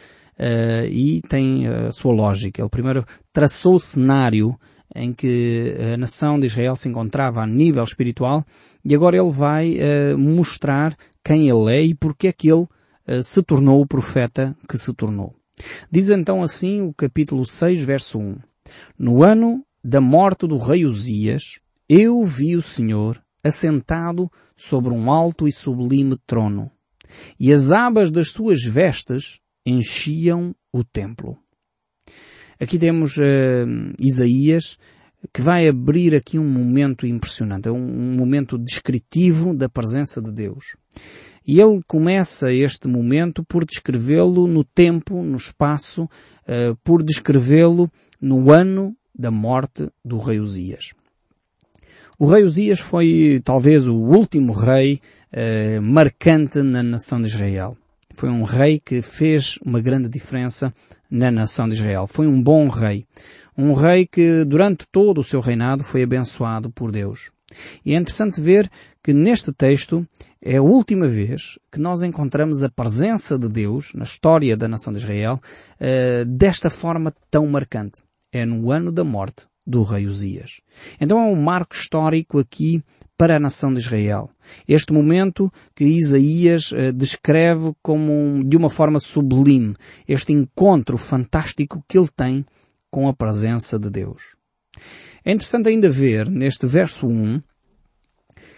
e 0.89 1.21
tem 1.27 1.67
a 1.67 1.91
sua 1.91 2.13
lógica. 2.13 2.61
Ele 2.61 2.69
primeiro 2.69 3.05
traçou 3.31 3.75
o 3.75 3.79
cenário 3.79 4.57
em 4.95 5.11
que 5.11 5.75
a 5.93 5.97
nação 5.97 6.39
de 6.39 6.47
Israel 6.47 6.75
se 6.75 6.87
encontrava 6.87 7.41
a 7.41 7.47
nível 7.47 7.83
espiritual 7.83 8.45
e 8.85 8.93
agora 8.93 9.17
ele 9.17 9.31
vai 9.31 9.77
uh, 9.77 10.17
mostrar 10.17 10.95
quem 11.23 11.49
ele 11.49 11.71
é 11.71 11.81
e 11.83 11.95
porque 11.95 12.27
é 12.27 12.33
que 12.33 12.49
ele 12.51 12.67
uh, 13.07 13.23
se 13.23 13.41
tornou 13.41 13.81
o 13.81 13.87
profeta 13.87 14.55
que 14.67 14.77
se 14.77 14.93
tornou. 14.93 15.33
Diz 15.91 16.09
então 16.09 16.43
assim 16.43 16.81
o 16.81 16.93
capítulo 16.93 17.45
6, 17.45 17.83
verso 17.83 18.19
1. 18.19 18.37
No 18.97 19.23
ano 19.23 19.63
da 19.83 19.99
morte 19.99 20.47
do 20.47 20.57
rei 20.57 20.85
Uzias, 20.85 21.59
eu 21.89 22.23
vi 22.23 22.55
o 22.55 22.61
Senhor 22.61 23.21
assentado 23.43 24.31
sobre 24.55 24.93
um 24.93 25.11
alto 25.11 25.47
e 25.47 25.51
sublime 25.51 26.17
trono, 26.25 26.71
e 27.39 27.51
as 27.51 27.71
abas 27.71 28.09
das 28.09 28.29
suas 28.29 28.63
vestes 28.63 29.39
enchiam 29.65 30.55
o 30.71 30.83
templo. 30.83 31.37
Aqui 32.59 32.77
temos 32.77 33.17
uh, 33.17 33.21
Isaías 33.99 34.77
que 35.31 35.41
vai 35.41 35.67
abrir 35.67 36.15
aqui 36.15 36.37
um 36.37 36.47
momento 36.47 37.07
impressionante, 37.07 37.69
um, 37.69 37.75
um 37.75 38.15
momento 38.15 38.57
descritivo 38.57 39.55
da 39.55 39.69
presença 39.69 40.21
de 40.21 40.31
Deus. 40.31 40.75
E 41.45 41.59
ele 41.59 41.81
começa 41.87 42.51
este 42.51 42.87
momento 42.87 43.43
por 43.43 43.65
descrevê-lo 43.65 44.47
no 44.47 44.63
tempo, 44.63 45.21
no 45.23 45.37
espaço, 45.37 46.03
uh, 46.03 46.75
por 46.83 47.03
descrevê-lo 47.03 47.91
no 48.19 48.51
ano 48.51 48.95
da 49.13 49.29
morte 49.29 49.89
do 50.03 50.17
rei 50.17 50.39
Uzias. 50.39 50.93
O 52.23 52.25
rei 52.25 52.45
Uzias 52.45 52.79
foi 52.79 53.41
talvez 53.43 53.85
o 53.85 53.95
último 53.95 54.53
rei 54.53 55.01
eh, 55.29 55.81
marcante 55.81 56.61
na 56.61 56.81
nação 56.81 57.21
de 57.21 57.27
Israel. 57.27 57.75
Foi 58.15 58.29
um 58.29 58.43
rei 58.43 58.79
que 58.79 59.01
fez 59.01 59.59
uma 59.61 59.81
grande 59.81 60.07
diferença 60.07 60.73
na 61.11 61.29
nação 61.29 61.67
de 61.67 61.75
Israel. 61.75 62.07
Foi 62.07 62.25
um 62.25 62.41
bom 62.41 62.69
rei. 62.69 63.05
Um 63.57 63.73
rei 63.73 64.07
que 64.07 64.45
durante 64.45 64.87
todo 64.89 65.19
o 65.19 65.23
seu 65.25 65.41
reinado 65.41 65.83
foi 65.83 66.01
abençoado 66.01 66.69
por 66.71 66.93
Deus. 66.93 67.29
E 67.85 67.93
é 67.93 67.97
interessante 67.97 68.39
ver 68.39 68.71
que 69.03 69.11
neste 69.11 69.51
texto 69.51 70.07
é 70.41 70.55
a 70.55 70.63
última 70.63 71.09
vez 71.09 71.59
que 71.69 71.77
nós 71.77 72.03
encontramos 72.03 72.63
a 72.63 72.69
presença 72.69 73.37
de 73.37 73.49
Deus 73.49 73.91
na 73.93 74.05
história 74.05 74.55
da 74.55 74.69
nação 74.69 74.93
de 74.93 74.99
Israel 74.99 75.41
uh, 75.41 76.23
desta 76.23 76.69
forma 76.69 77.13
tão 77.29 77.45
marcante. 77.47 78.01
É 78.31 78.45
no 78.45 78.71
ano 78.71 78.93
da 78.93 79.03
morte 79.03 79.45
do 79.65 79.83
rei 79.83 80.07
Uzias. 80.07 80.61
Então 80.99 81.19
é 81.19 81.23
um 81.23 81.35
marco 81.35 81.75
histórico 81.75 82.39
aqui 82.39 82.83
para 83.17 83.37
a 83.37 83.39
nação 83.39 83.73
de 83.73 83.79
Israel. 83.79 84.29
Este 84.67 84.91
momento 84.91 85.51
que 85.75 85.85
Isaías 85.85 86.71
uh, 86.71 86.91
descreve 86.93 87.73
como 87.81 88.11
um, 88.11 88.43
de 88.43 88.57
uma 88.57 88.69
forma 88.69 88.99
sublime, 88.99 89.75
este 90.07 90.33
encontro 90.33 90.97
fantástico 90.97 91.83
que 91.87 91.97
ele 91.97 92.09
tem 92.15 92.45
com 92.91 93.07
a 93.07 93.13
presença 93.13 93.79
de 93.79 93.89
Deus. 93.89 94.35
É 95.23 95.31
interessante 95.31 95.69
ainda 95.69 95.89
ver 95.89 96.29
neste 96.29 96.65
verso 96.65 97.07
1 97.07 97.39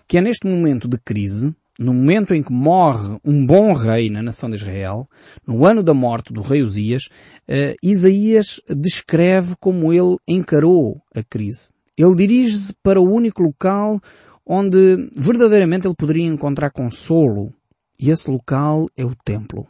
que 0.07 0.17
é 0.17 0.21
neste 0.21 0.47
momento 0.47 0.87
de 0.87 0.97
crise 0.99 1.55
no 1.79 1.93
momento 1.93 2.33
em 2.33 2.41
que 2.41 2.51
morre 2.51 3.17
um 3.23 3.45
bom 3.45 3.73
rei 3.73 4.09
na 4.09 4.21
nação 4.21 4.49
de 4.49 4.55
Israel, 4.55 5.09
no 5.45 5.65
ano 5.65 5.83
da 5.83 5.93
morte 5.93 6.31
do 6.31 6.41
rei 6.41 6.61
Uzias, 6.61 7.09
uh, 7.49 7.75
Isaías 7.83 8.61
descreve 8.69 9.55
como 9.59 9.91
ele 9.91 10.17
encarou 10.27 11.01
a 11.13 11.21
crise. 11.21 11.69
Ele 11.97 12.15
dirige-se 12.15 12.73
para 12.81 12.99
o 12.99 13.09
único 13.09 13.41
local 13.41 13.99
onde 14.45 15.09
verdadeiramente 15.15 15.87
ele 15.87 15.95
poderia 15.95 16.25
encontrar 16.25 16.69
consolo. 16.71 17.51
E 17.99 18.09
esse 18.09 18.29
local 18.29 18.87
é 18.95 19.03
o 19.03 19.15
templo. 19.15 19.65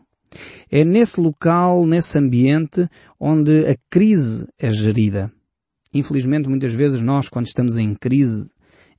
É 0.69 0.83
nesse 0.83 1.21
local, 1.21 1.85
nesse 1.85 2.17
ambiente, 2.17 2.89
onde 3.19 3.65
a 3.67 3.75
crise 3.89 4.45
é 4.59 4.71
gerida. 4.71 5.31
Infelizmente, 5.93 6.49
muitas 6.49 6.73
vezes 6.73 7.01
nós, 7.01 7.29
quando 7.29 7.45
estamos 7.45 7.77
em 7.77 7.95
crise, 7.95 8.51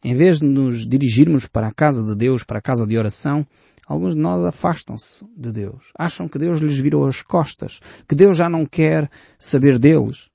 em 0.06 0.14
vez 0.14 0.38
de 0.38 0.46
nos 0.46 0.86
dirigirmos 0.86 1.46
para 1.46 1.66
a 1.66 1.72
casa 1.72 2.00
de 2.00 2.14
Deus, 2.14 2.44
para 2.44 2.60
a 2.60 2.62
casa 2.62 2.86
de 2.86 2.96
oração, 2.96 3.44
alguns 3.84 4.14
de 4.14 4.20
nós 4.20 4.44
afastam-se 4.44 5.24
de 5.36 5.50
Deus. 5.50 5.86
Acham 5.98 6.28
que 6.28 6.38
Deus 6.38 6.60
lhes 6.60 6.78
virou 6.78 7.08
as 7.08 7.22
costas, 7.22 7.80
que 8.08 8.14
Deus 8.14 8.36
já 8.36 8.48
não 8.48 8.64
quer 8.64 9.10
saber 9.36 9.80
deles. 9.80 10.28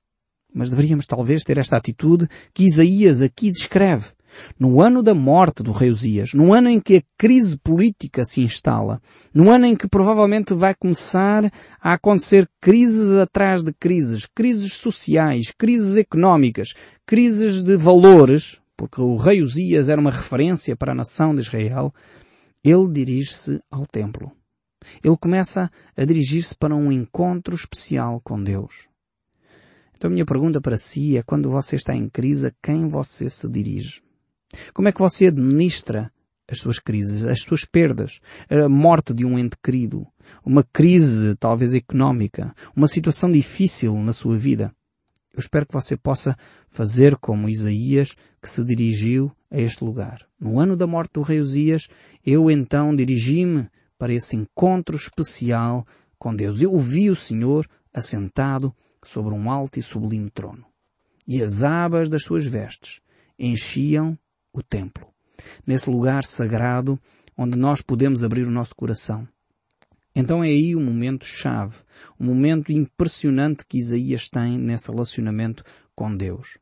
Mas 0.53 0.69
deveríamos 0.69 1.05
talvez 1.05 1.45
ter 1.45 1.57
esta 1.57 1.77
atitude 1.77 2.27
que 2.53 2.65
Isaías 2.65 3.21
aqui 3.21 3.49
descreve. 3.49 4.07
No 4.59 4.81
ano 4.81 5.01
da 5.01 5.13
morte 5.13 5.63
do 5.63 5.71
rei 5.71 5.89
Uzias, 5.89 6.33
no 6.33 6.53
ano 6.53 6.67
em 6.67 6.79
que 6.81 6.97
a 6.97 7.03
crise 7.17 7.57
política 7.57 8.25
se 8.25 8.41
instala, 8.41 9.01
no 9.33 9.49
ano 9.49 9.67
em 9.67 9.75
que 9.75 9.87
provavelmente 9.87 10.53
vai 10.53 10.75
começar 10.75 11.49
a 11.79 11.93
acontecer 11.93 12.45
crises 12.59 13.17
atrás 13.17 13.63
de 13.63 13.71
crises, 13.71 14.27
crises 14.35 14.73
sociais, 14.73 15.53
crises 15.57 15.95
económicas, 15.95 16.73
crises 17.05 17.63
de 17.63 17.77
valores, 17.77 18.60
porque 18.81 18.99
o 18.99 19.15
rei 19.15 19.43
Uzias 19.43 19.89
era 19.89 20.01
uma 20.01 20.09
referência 20.09 20.75
para 20.75 20.91
a 20.91 20.95
nação 20.95 21.35
de 21.35 21.41
Israel, 21.41 21.93
ele 22.63 22.91
dirige-se 22.91 23.61
ao 23.69 23.85
templo. 23.85 24.31
Ele 25.03 25.15
começa 25.17 25.69
a 25.95 26.03
dirigir-se 26.03 26.55
para 26.55 26.75
um 26.75 26.91
encontro 26.91 27.53
especial 27.53 28.19
com 28.23 28.43
Deus. 28.43 28.87
Então 29.95 30.09
a 30.09 30.11
minha 30.11 30.25
pergunta 30.25 30.59
para 30.59 30.77
si 30.77 31.15
é 31.15 31.21
quando 31.21 31.51
você 31.51 31.75
está 31.75 31.95
em 31.95 32.09
crise, 32.09 32.47
a 32.47 32.53
quem 32.59 32.89
você 32.89 33.29
se 33.29 33.47
dirige? 33.47 34.01
Como 34.73 34.87
é 34.87 34.91
que 34.91 34.99
você 34.99 35.27
administra 35.27 36.11
as 36.49 36.57
suas 36.57 36.79
crises, 36.79 37.23
as 37.23 37.43
suas 37.43 37.65
perdas, 37.65 38.19
a 38.49 38.67
morte 38.67 39.13
de 39.13 39.23
um 39.23 39.37
ente 39.37 39.57
querido, 39.63 40.07
uma 40.43 40.63
crise 40.63 41.35
talvez 41.35 41.75
económica, 41.75 42.51
uma 42.75 42.87
situação 42.87 43.31
difícil 43.31 43.93
na 43.97 44.11
sua 44.11 44.35
vida? 44.35 44.73
Eu 45.33 45.39
espero 45.39 45.65
que 45.65 45.73
você 45.73 45.95
possa 45.95 46.35
fazer 46.69 47.15
como 47.15 47.49
Isaías, 47.49 48.15
que 48.41 48.49
se 48.49 48.63
dirigiu 48.65 49.31
a 49.49 49.59
este 49.59 49.83
lugar. 49.83 50.27
No 50.39 50.59
ano 50.59 50.75
da 50.75 50.85
morte 50.85 51.13
do 51.13 51.21
rei 51.21 51.39
Uzias, 51.39 51.87
eu 52.25 52.51
então 52.51 52.95
dirigi-me 52.95 53.69
para 53.97 54.13
esse 54.13 54.35
encontro 54.35 54.95
especial 54.95 55.85
com 56.17 56.35
Deus. 56.35 56.61
Eu 56.61 56.77
vi 56.77 57.09
o 57.09 57.15
Senhor 57.15 57.65
assentado 57.93 58.75
sobre 59.03 59.33
um 59.33 59.49
alto 59.49 59.79
e 59.79 59.83
sublime 59.83 60.29
trono. 60.29 60.65
E 61.27 61.41
as 61.41 61.63
abas 61.63 62.09
das 62.09 62.23
suas 62.23 62.45
vestes 62.45 62.99
enchiam 63.37 64.17
o 64.53 64.61
templo. 64.61 65.07
Nesse 65.65 65.89
lugar 65.89 66.23
sagrado 66.23 66.99
onde 67.37 67.57
nós 67.57 67.81
podemos 67.81 68.23
abrir 68.23 68.45
o 68.45 68.51
nosso 68.51 68.75
coração. 68.75 69.27
Então 70.15 70.43
é 70.43 70.47
aí 70.47 70.75
o 70.75 70.79
momento 70.79 71.25
chave, 71.25 71.77
o 72.19 72.23
momento 72.23 72.71
impressionante 72.71 73.65
que 73.65 73.77
Isaías 73.77 74.29
tem 74.29 74.57
nesse 74.57 74.91
relacionamento 74.91 75.63
com 75.95 76.15
Deus. 76.15 76.57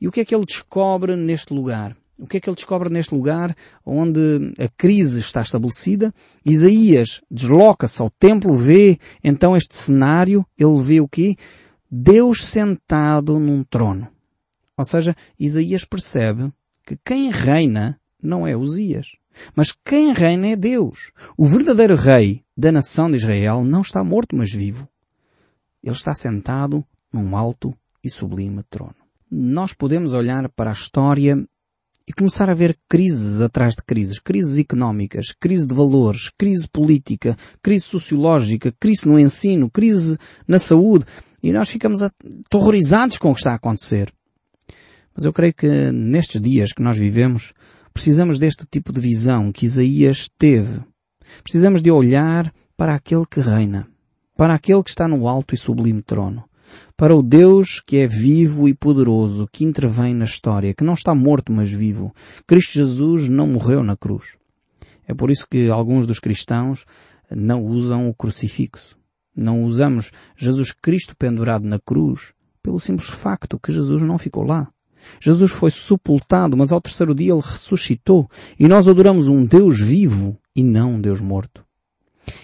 E 0.00 0.08
o 0.08 0.12
que 0.12 0.20
é 0.20 0.24
que 0.24 0.34
ele 0.34 0.44
descobre 0.44 1.16
neste 1.16 1.52
lugar? 1.52 1.96
O 2.18 2.26
que 2.26 2.38
é 2.38 2.40
que 2.40 2.48
ele 2.48 2.56
descobre 2.56 2.90
neste 2.90 3.14
lugar 3.14 3.54
onde 3.86 4.52
a 4.58 4.68
crise 4.76 5.20
está 5.20 5.40
estabelecida? 5.40 6.12
Isaías 6.44 7.20
desloca-se 7.30 8.02
ao 8.02 8.10
templo, 8.10 8.56
vê 8.56 8.98
então 9.22 9.56
este 9.56 9.76
cenário, 9.76 10.44
ele 10.58 10.82
vê 10.82 11.00
o 11.00 11.08
quê? 11.08 11.36
Deus 11.90 12.44
sentado 12.44 13.38
num 13.38 13.62
trono. 13.62 14.08
Ou 14.76 14.84
seja, 14.84 15.14
Isaías 15.38 15.84
percebe 15.84 16.52
que 16.84 16.98
quem 17.04 17.30
reina 17.30 18.00
não 18.22 18.46
é 18.46 18.56
Uzias, 18.56 19.12
mas 19.54 19.72
quem 19.72 20.12
reina 20.12 20.48
é 20.48 20.56
Deus. 20.56 21.12
O 21.36 21.46
verdadeiro 21.46 21.94
rei 21.94 22.44
da 22.56 22.72
nação 22.72 23.10
de 23.10 23.16
Israel 23.16 23.64
não 23.64 23.82
está 23.82 24.02
morto, 24.02 24.36
mas 24.36 24.52
vivo. 24.52 24.88
Ele 25.82 25.94
está 25.94 26.14
sentado 26.14 26.84
num 27.12 27.36
alto 27.36 27.74
e 28.02 28.10
sublime 28.10 28.62
trono. 28.68 28.96
Nós 29.30 29.72
podemos 29.72 30.12
olhar 30.12 30.48
para 30.48 30.70
a 30.70 30.72
história 30.72 31.36
e 32.06 32.12
começar 32.12 32.48
a 32.48 32.54
ver 32.54 32.78
crises 32.88 33.40
atrás 33.42 33.74
de 33.74 33.82
crises. 33.82 34.18
Crises 34.18 34.58
económicas, 34.58 35.32
crise 35.38 35.66
de 35.66 35.74
valores, 35.74 36.30
crise 36.38 36.66
política, 36.66 37.36
crise 37.62 37.84
sociológica, 37.84 38.74
crise 38.80 39.06
no 39.06 39.18
ensino, 39.18 39.70
crise 39.70 40.16
na 40.46 40.58
saúde. 40.58 41.04
E 41.42 41.52
nós 41.52 41.68
ficamos 41.68 42.02
aterrorizados 42.02 43.18
com 43.18 43.30
o 43.30 43.34
que 43.34 43.40
está 43.40 43.52
a 43.52 43.56
acontecer. 43.56 44.10
Mas 45.14 45.24
eu 45.24 45.32
creio 45.32 45.52
que 45.52 45.92
nestes 45.92 46.40
dias 46.40 46.72
que 46.72 46.82
nós 46.82 46.96
vivemos, 46.96 47.52
precisamos 47.92 48.38
deste 48.38 48.66
tipo 48.70 48.92
de 48.92 49.00
visão 49.00 49.52
que 49.52 49.66
Isaías 49.66 50.28
teve. 50.38 50.80
Precisamos 51.42 51.82
de 51.82 51.90
olhar 51.90 52.52
para 52.76 52.94
aquele 52.94 53.26
que 53.26 53.40
reina, 53.40 53.88
para 54.36 54.54
aquele 54.54 54.82
que 54.82 54.90
está 54.90 55.08
no 55.08 55.28
alto 55.28 55.54
e 55.54 55.58
sublime 55.58 56.02
trono, 56.02 56.44
para 56.96 57.14
o 57.14 57.22
Deus 57.22 57.80
que 57.80 57.98
é 57.98 58.06
vivo 58.06 58.68
e 58.68 58.74
poderoso, 58.74 59.48
que 59.50 59.64
intervém 59.64 60.14
na 60.14 60.24
história, 60.24 60.74
que 60.74 60.84
não 60.84 60.94
está 60.94 61.14
morto, 61.14 61.52
mas 61.52 61.70
vivo. 61.70 62.14
Cristo 62.46 62.72
Jesus 62.72 63.28
não 63.28 63.46
morreu 63.46 63.82
na 63.82 63.96
cruz. 63.96 64.36
É 65.06 65.14
por 65.14 65.30
isso 65.30 65.46
que 65.50 65.70
alguns 65.70 66.06
dos 66.06 66.18
cristãos 66.18 66.84
não 67.30 67.64
usam 67.64 68.08
o 68.08 68.14
crucifixo. 68.14 68.96
Não 69.34 69.64
usamos 69.64 70.10
Jesus 70.36 70.72
Cristo 70.72 71.16
pendurado 71.16 71.64
na 71.64 71.78
cruz 71.78 72.32
pelo 72.62 72.80
simples 72.80 73.08
facto 73.08 73.58
que 73.58 73.72
Jesus 73.72 74.02
não 74.02 74.18
ficou 74.18 74.44
lá. 74.44 74.68
Jesus 75.20 75.50
foi 75.50 75.70
sepultado, 75.70 76.56
mas 76.56 76.72
ao 76.72 76.80
terceiro 76.80 77.14
dia 77.14 77.32
ele 77.32 77.42
ressuscitou 77.42 78.28
e 78.58 78.68
nós 78.68 78.86
adoramos 78.86 79.28
um 79.28 79.44
Deus 79.44 79.80
vivo 79.80 80.38
e 80.54 80.62
não 80.62 80.94
um 80.94 81.00
Deus 81.00 81.20
morto. 81.20 81.64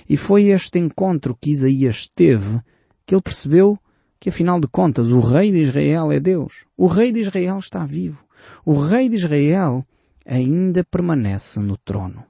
E 0.09 0.17
foi 0.17 0.45
este 0.45 0.79
encontro 0.79 1.37
que 1.39 1.51
Isaías 1.51 2.09
teve 2.15 2.61
que 3.07 3.15
ele 3.15 3.23
percebeu 3.23 3.79
que 4.19 4.31
afinal 4.31 4.59
de 4.59 4.67
contas 4.67 5.09
o 5.11 5.21
rei 5.21 5.53
de 5.53 5.63
Israel 5.63 6.11
é 6.11 6.19
Deus. 6.19 6.65
O 6.77 6.87
rei 6.87 7.13
de 7.13 7.21
Israel 7.21 7.59
está 7.59 7.85
vivo. 7.85 8.25
O 8.65 8.75
rei 8.75 9.09
de 9.09 9.17
Israel 9.17 9.85
ainda 10.25 10.83
permanece 10.85 11.61
no 11.61 11.77
trono. 11.77 12.25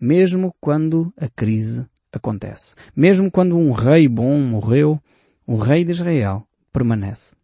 Mesmo 0.00 0.54
quando 0.60 1.12
a 1.16 1.28
crise 1.28 1.86
acontece. 2.12 2.74
Mesmo 2.94 3.30
quando 3.30 3.56
um 3.56 3.72
rei 3.72 4.08
bom 4.08 4.38
morreu, 4.40 5.00
o 5.46 5.56
rei 5.56 5.84
de 5.84 5.92
Israel 5.92 6.46
permanece. 6.72 7.36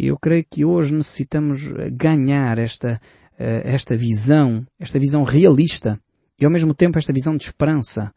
E 0.00 0.06
eu 0.06 0.18
creio 0.18 0.42
que 0.50 0.64
hoje 0.64 0.94
necessitamos 0.94 1.60
ganhar 1.92 2.56
esta, 2.56 2.98
eh, 3.38 3.60
esta 3.66 3.94
visão, 3.94 4.66
esta 4.78 4.98
visão 4.98 5.24
realista 5.24 6.00
e 6.40 6.44
ao 6.46 6.50
mesmo 6.50 6.72
tempo 6.72 6.98
esta 6.98 7.12
visão 7.12 7.36
de 7.36 7.44
esperança 7.44 8.10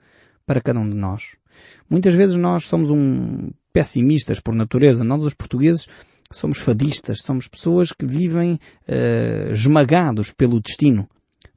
para 0.46 0.62
cada 0.62 0.80
um 0.80 0.90
de 0.90 0.96
nós. 0.96 1.36
Muitas 1.90 2.16
vezes 2.16 2.38
nós 2.38 2.64
somos 2.64 2.90
um 2.90 3.52
pessimistas 3.74 4.40
por 4.40 4.56
natureza. 4.56 5.04
Nós 5.04 5.26
os 5.26 5.34
portugueses 5.34 5.90
somos 6.32 6.60
fadistas, 6.60 7.20
somos 7.22 7.50
pessoas 7.50 7.92
que 7.92 8.06
vivem 8.06 8.54
uh, 8.54 9.52
esmagados 9.52 10.32
pelo 10.32 10.62
destino. 10.62 11.10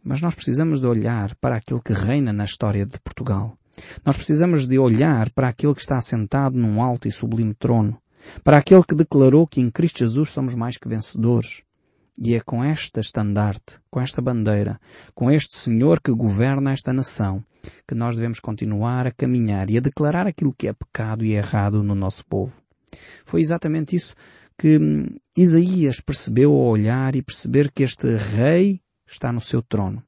Mas 0.02 0.20
nós 0.20 0.34
precisamos 0.34 0.80
de 0.80 0.86
olhar 0.86 1.36
para 1.36 1.54
aquele 1.54 1.80
que 1.80 1.92
reina 1.92 2.32
na 2.32 2.44
história 2.44 2.84
de 2.84 2.98
Portugal. 2.98 3.56
Nós 4.04 4.16
precisamos 4.16 4.66
de 4.66 4.76
olhar 4.76 5.30
para 5.30 5.46
aquele 5.46 5.74
que 5.74 5.82
está 5.82 5.96
assentado 5.98 6.58
num 6.58 6.82
alto 6.82 7.06
e 7.06 7.12
sublime 7.12 7.54
trono, 7.54 7.96
para 8.42 8.58
aquele 8.58 8.84
que 8.84 8.94
declarou 8.94 9.46
que 9.46 9.60
em 9.60 9.70
Cristo 9.70 9.98
Jesus 9.98 10.30
somos 10.30 10.54
mais 10.54 10.76
que 10.76 10.88
vencedores. 10.88 11.62
E 12.18 12.34
é 12.34 12.40
com 12.40 12.64
esta 12.64 13.00
estandarte, 13.00 13.78
com 13.90 14.00
esta 14.00 14.22
bandeira, 14.22 14.80
com 15.14 15.30
este 15.30 15.56
Senhor 15.56 16.00
que 16.00 16.10
governa 16.12 16.72
esta 16.72 16.92
nação, 16.92 17.44
que 17.86 17.94
nós 17.94 18.16
devemos 18.16 18.40
continuar 18.40 19.06
a 19.06 19.12
caminhar 19.12 19.68
e 19.68 19.76
a 19.76 19.80
declarar 19.80 20.26
aquilo 20.26 20.54
que 20.56 20.68
é 20.68 20.72
pecado 20.72 21.24
e 21.24 21.32
errado 21.32 21.82
no 21.82 21.94
nosso 21.94 22.24
povo. 22.26 22.54
Foi 23.24 23.40
exatamente 23.42 23.94
isso 23.94 24.14
que 24.58 24.78
hum, 24.78 25.06
Isaías 25.36 26.00
percebeu 26.00 26.52
ao 26.52 26.68
olhar 26.68 27.14
e 27.14 27.22
perceber 27.22 27.70
que 27.70 27.82
este 27.82 28.16
rei 28.16 28.80
está 29.06 29.30
no 29.30 29.40
seu 29.40 29.62
trono. 29.62 30.02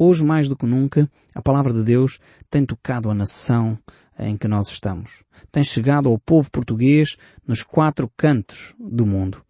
Hoje, 0.00 0.24
mais 0.24 0.46
do 0.46 0.54
que 0.54 0.64
nunca, 0.64 1.10
a 1.34 1.42
palavra 1.42 1.72
de 1.72 1.82
Deus 1.82 2.20
tem 2.48 2.64
tocado 2.64 3.10
a 3.10 3.14
nação 3.14 3.76
em 4.16 4.36
que 4.36 4.46
nós 4.46 4.68
estamos. 4.68 5.24
Tem 5.50 5.64
chegado 5.64 6.08
ao 6.08 6.16
povo 6.16 6.48
português 6.52 7.16
nos 7.44 7.64
quatro 7.64 8.08
cantos 8.16 8.76
do 8.78 9.04
mundo. 9.04 9.42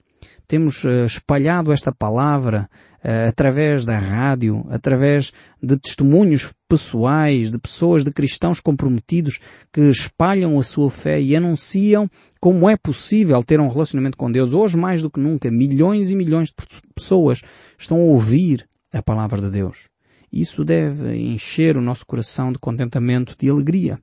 Temos 0.47 0.85
uh, 0.85 1.05
espalhado 1.05 1.71
esta 1.71 1.93
palavra 1.93 2.67
uh, 3.05 3.29
através 3.29 3.85
da 3.85 3.99
rádio, 3.99 4.65
através 4.71 5.35
de 5.63 5.77
testemunhos 5.77 6.51
pessoais, 6.67 7.51
de 7.51 7.59
pessoas, 7.59 8.03
de 8.03 8.11
cristãos 8.11 8.59
comprometidos 8.59 9.41
que 9.71 9.83
espalham 9.91 10.59
a 10.59 10.63
sua 10.63 10.91
fé 10.91 11.21
e 11.21 11.37
anunciam 11.37 12.09
como 12.41 12.71
é 12.71 12.77
possível 12.79 13.45
ter 13.45 13.61
um 13.61 13.69
relacionamento 13.69 14.17
com 14.17 14.33
Deus. 14.33 14.55
Hoje, 14.55 14.79
mais 14.79 15.03
do 15.03 15.11
que 15.11 15.21
nunca, 15.21 15.51
milhões 15.51 16.11
e 16.11 16.17
milhões 16.17 16.49
de 16.49 16.55
pessoas 16.95 17.43
estão 17.79 17.99
a 17.99 18.05
ouvir 18.05 18.67
a 18.91 19.03
palavra 19.03 19.43
de 19.43 19.51
Deus. 19.51 19.91
Isso 20.33 20.65
deve 20.65 21.17
encher 21.17 21.77
o 21.77 21.83
nosso 21.83 22.07
coração 22.07 22.53
de 22.53 22.59
contentamento, 22.59 23.35
de 23.39 23.49
alegria. 23.49 23.99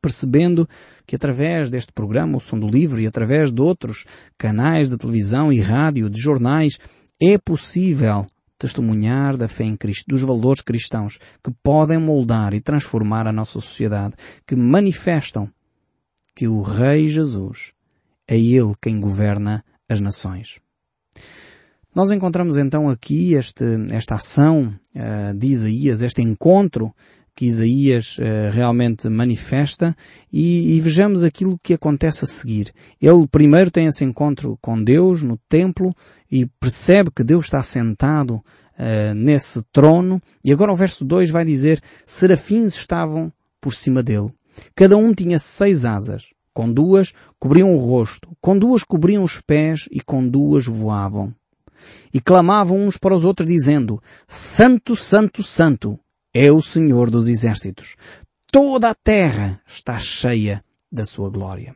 Percebendo 0.00 0.68
que 1.06 1.16
através 1.16 1.70
deste 1.70 1.92
programa, 1.92 2.36
o 2.36 2.40
Som 2.40 2.58
do 2.58 2.68
Livro, 2.68 3.00
e 3.00 3.06
através 3.06 3.52
de 3.52 3.60
outros 3.60 4.04
canais 4.36 4.90
de 4.90 4.96
televisão 4.96 5.52
e 5.52 5.60
rádio, 5.60 6.10
de 6.10 6.20
jornais, 6.20 6.78
é 7.20 7.38
possível 7.38 8.26
testemunhar 8.58 9.36
da 9.36 9.48
fé 9.48 9.64
em 9.64 9.76
Cristo, 9.76 10.04
dos 10.08 10.22
valores 10.22 10.60
cristãos 10.60 11.18
que 11.42 11.52
podem 11.62 11.98
moldar 11.98 12.54
e 12.54 12.60
transformar 12.60 13.26
a 13.26 13.32
nossa 13.32 13.52
sociedade, 13.52 14.14
que 14.46 14.54
manifestam 14.54 15.50
que 16.34 16.46
o 16.46 16.62
Rei 16.62 17.08
Jesus 17.08 17.72
é 18.26 18.36
Ele 18.38 18.72
quem 18.80 19.00
governa 19.00 19.64
as 19.88 20.00
nações. 20.00 20.60
Nós 21.94 22.10
encontramos 22.10 22.56
então 22.56 22.88
aqui 22.88 23.34
este, 23.34 23.64
esta 23.90 24.14
ação 24.14 24.74
uh, 24.96 25.36
de 25.36 25.48
Isaías, 25.48 26.00
este 26.00 26.22
encontro 26.22 26.90
que 27.36 27.44
Isaías 27.44 28.16
uh, 28.16 28.50
realmente 28.50 29.10
manifesta 29.10 29.94
e, 30.32 30.74
e, 30.74 30.80
vejamos 30.80 31.22
aquilo 31.22 31.60
que 31.62 31.74
acontece 31.74 32.24
a 32.24 32.26
seguir. 32.26 32.72
Ele 32.98 33.28
primeiro 33.28 33.70
tem 33.70 33.86
esse 33.88 34.06
encontro 34.06 34.58
com 34.62 34.82
Deus 34.82 35.22
no 35.22 35.36
templo 35.50 35.94
e 36.30 36.46
percebe 36.58 37.10
que 37.14 37.22
Deus 37.22 37.44
está 37.44 37.62
sentado 37.62 38.36
uh, 38.36 39.14
nesse 39.14 39.62
trono 39.70 40.18
e 40.42 40.50
agora 40.50 40.72
o 40.72 40.76
verso 40.76 41.04
2 41.04 41.30
vai 41.30 41.44
dizer 41.44 41.78
serafins 42.06 42.74
estavam 42.74 43.30
por 43.60 43.74
cima 43.74 44.02
dele. 44.02 44.32
Cada 44.74 44.96
um 44.96 45.12
tinha 45.12 45.38
seis 45.38 45.84
asas. 45.84 46.30
Com 46.54 46.72
duas 46.72 47.12
cobriam 47.38 47.74
o 47.74 47.78
rosto, 47.78 48.34
com 48.40 48.58
duas 48.58 48.82
cobriam 48.82 49.24
os 49.24 49.42
pés 49.42 49.88
e 49.90 50.00
com 50.00 50.26
duas 50.26 50.66
voavam 50.66 51.34
e 52.12 52.20
clamavam 52.20 52.86
uns 52.86 52.96
para 52.96 53.14
os 53.14 53.24
outros 53.24 53.48
dizendo, 53.48 54.02
Santo, 54.28 54.94
Santo, 54.94 55.42
Santo 55.42 55.98
é 56.34 56.50
o 56.50 56.62
Senhor 56.62 57.10
dos 57.10 57.28
Exércitos. 57.28 57.96
toda 58.50 58.90
a 58.90 58.94
terra 58.94 59.60
está 59.66 59.98
cheia 59.98 60.62
da 60.90 61.06
sua 61.06 61.30
glória. 61.30 61.74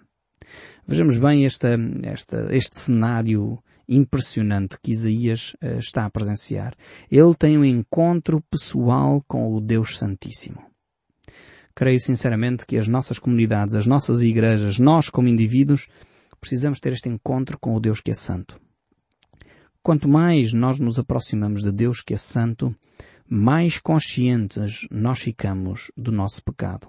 Vejamos 0.87 1.19
bem 1.19 1.47
esta, 1.47 1.71
esta, 2.05 2.55
este 2.55 2.79
cenário 2.79 3.59
impressionante 3.89 4.77
que 4.83 4.93
Isaías 4.93 5.55
uh, 5.63 5.79
está 5.79 6.05
a 6.05 6.11
presenciar. 6.11 6.75
Ele 7.11 7.35
tem 7.35 7.57
um 7.57 7.65
encontro 7.65 8.43
pessoal 8.51 9.25
com 9.27 9.55
o 9.55 9.61
Deus 9.61 9.99
Santíssimo. 9.99 10.63
Creio 11.75 12.01
sinceramente 12.01 12.65
que 12.67 12.79
as 12.79 12.89
nossas 12.89 13.19
comunidades, 13.19 13.75
as 13.75 13.87
nossas 13.87 14.21
igrejas, 14.21 14.79
nós 14.79 15.09
como 15.09 15.29
indivíduos, 15.29 15.89
precisamos 16.41 16.81
ter 16.81 16.93
este 16.93 17.09
encontro 17.09 17.59
com 17.59 17.75
o 17.75 17.81
Deus 17.81 18.01
que 18.01 18.11
é 18.11 18.15
santo. 18.15 18.61
Quanto 19.87 20.09
mais 20.09 20.53
nós 20.53 20.81
nos 20.81 20.99
aproximamos 20.99 21.63
de 21.63 21.71
Deus 21.71 22.01
que 22.01 22.13
é 22.13 22.17
santo, 22.17 22.75
mais 23.29 23.79
conscientes 23.79 24.85
nós 24.91 25.21
ficamos 25.21 25.93
do 25.97 26.11
nosso 26.11 26.43
pecado. 26.43 26.89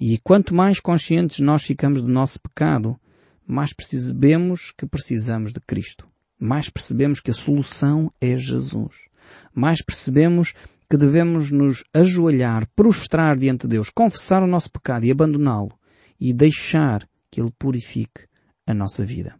E 0.00 0.16
quanto 0.16 0.54
mais 0.54 0.80
conscientes 0.80 1.40
nós 1.40 1.64
ficamos 1.64 2.00
do 2.00 2.08
nosso 2.08 2.40
pecado, 2.40 2.98
mais 3.46 3.74
percebemos 3.74 4.72
que 4.74 4.86
precisamos 4.86 5.52
de 5.52 5.60
Cristo. 5.60 6.08
Mais 6.40 6.70
percebemos 6.70 7.20
que 7.20 7.30
a 7.30 7.34
solução 7.34 8.10
é 8.18 8.38
Jesus. 8.38 9.10
Mais 9.54 9.84
percebemos 9.84 10.54
que 10.88 10.96
devemos 10.96 11.52
nos 11.52 11.84
ajoelhar, 11.92 12.66
prostrar 12.74 13.36
diante 13.36 13.66
de 13.66 13.72
Deus, 13.72 13.90
confessar 13.90 14.42
o 14.42 14.46
nosso 14.46 14.72
pecado 14.72 15.04
e 15.04 15.10
abandoná-lo 15.10 15.78
e 16.18 16.32
deixar 16.32 17.06
que 17.30 17.38
Ele 17.38 17.52
purifique 17.58 18.22
a 18.66 18.72
nossa 18.72 19.04
vida. 19.04 19.38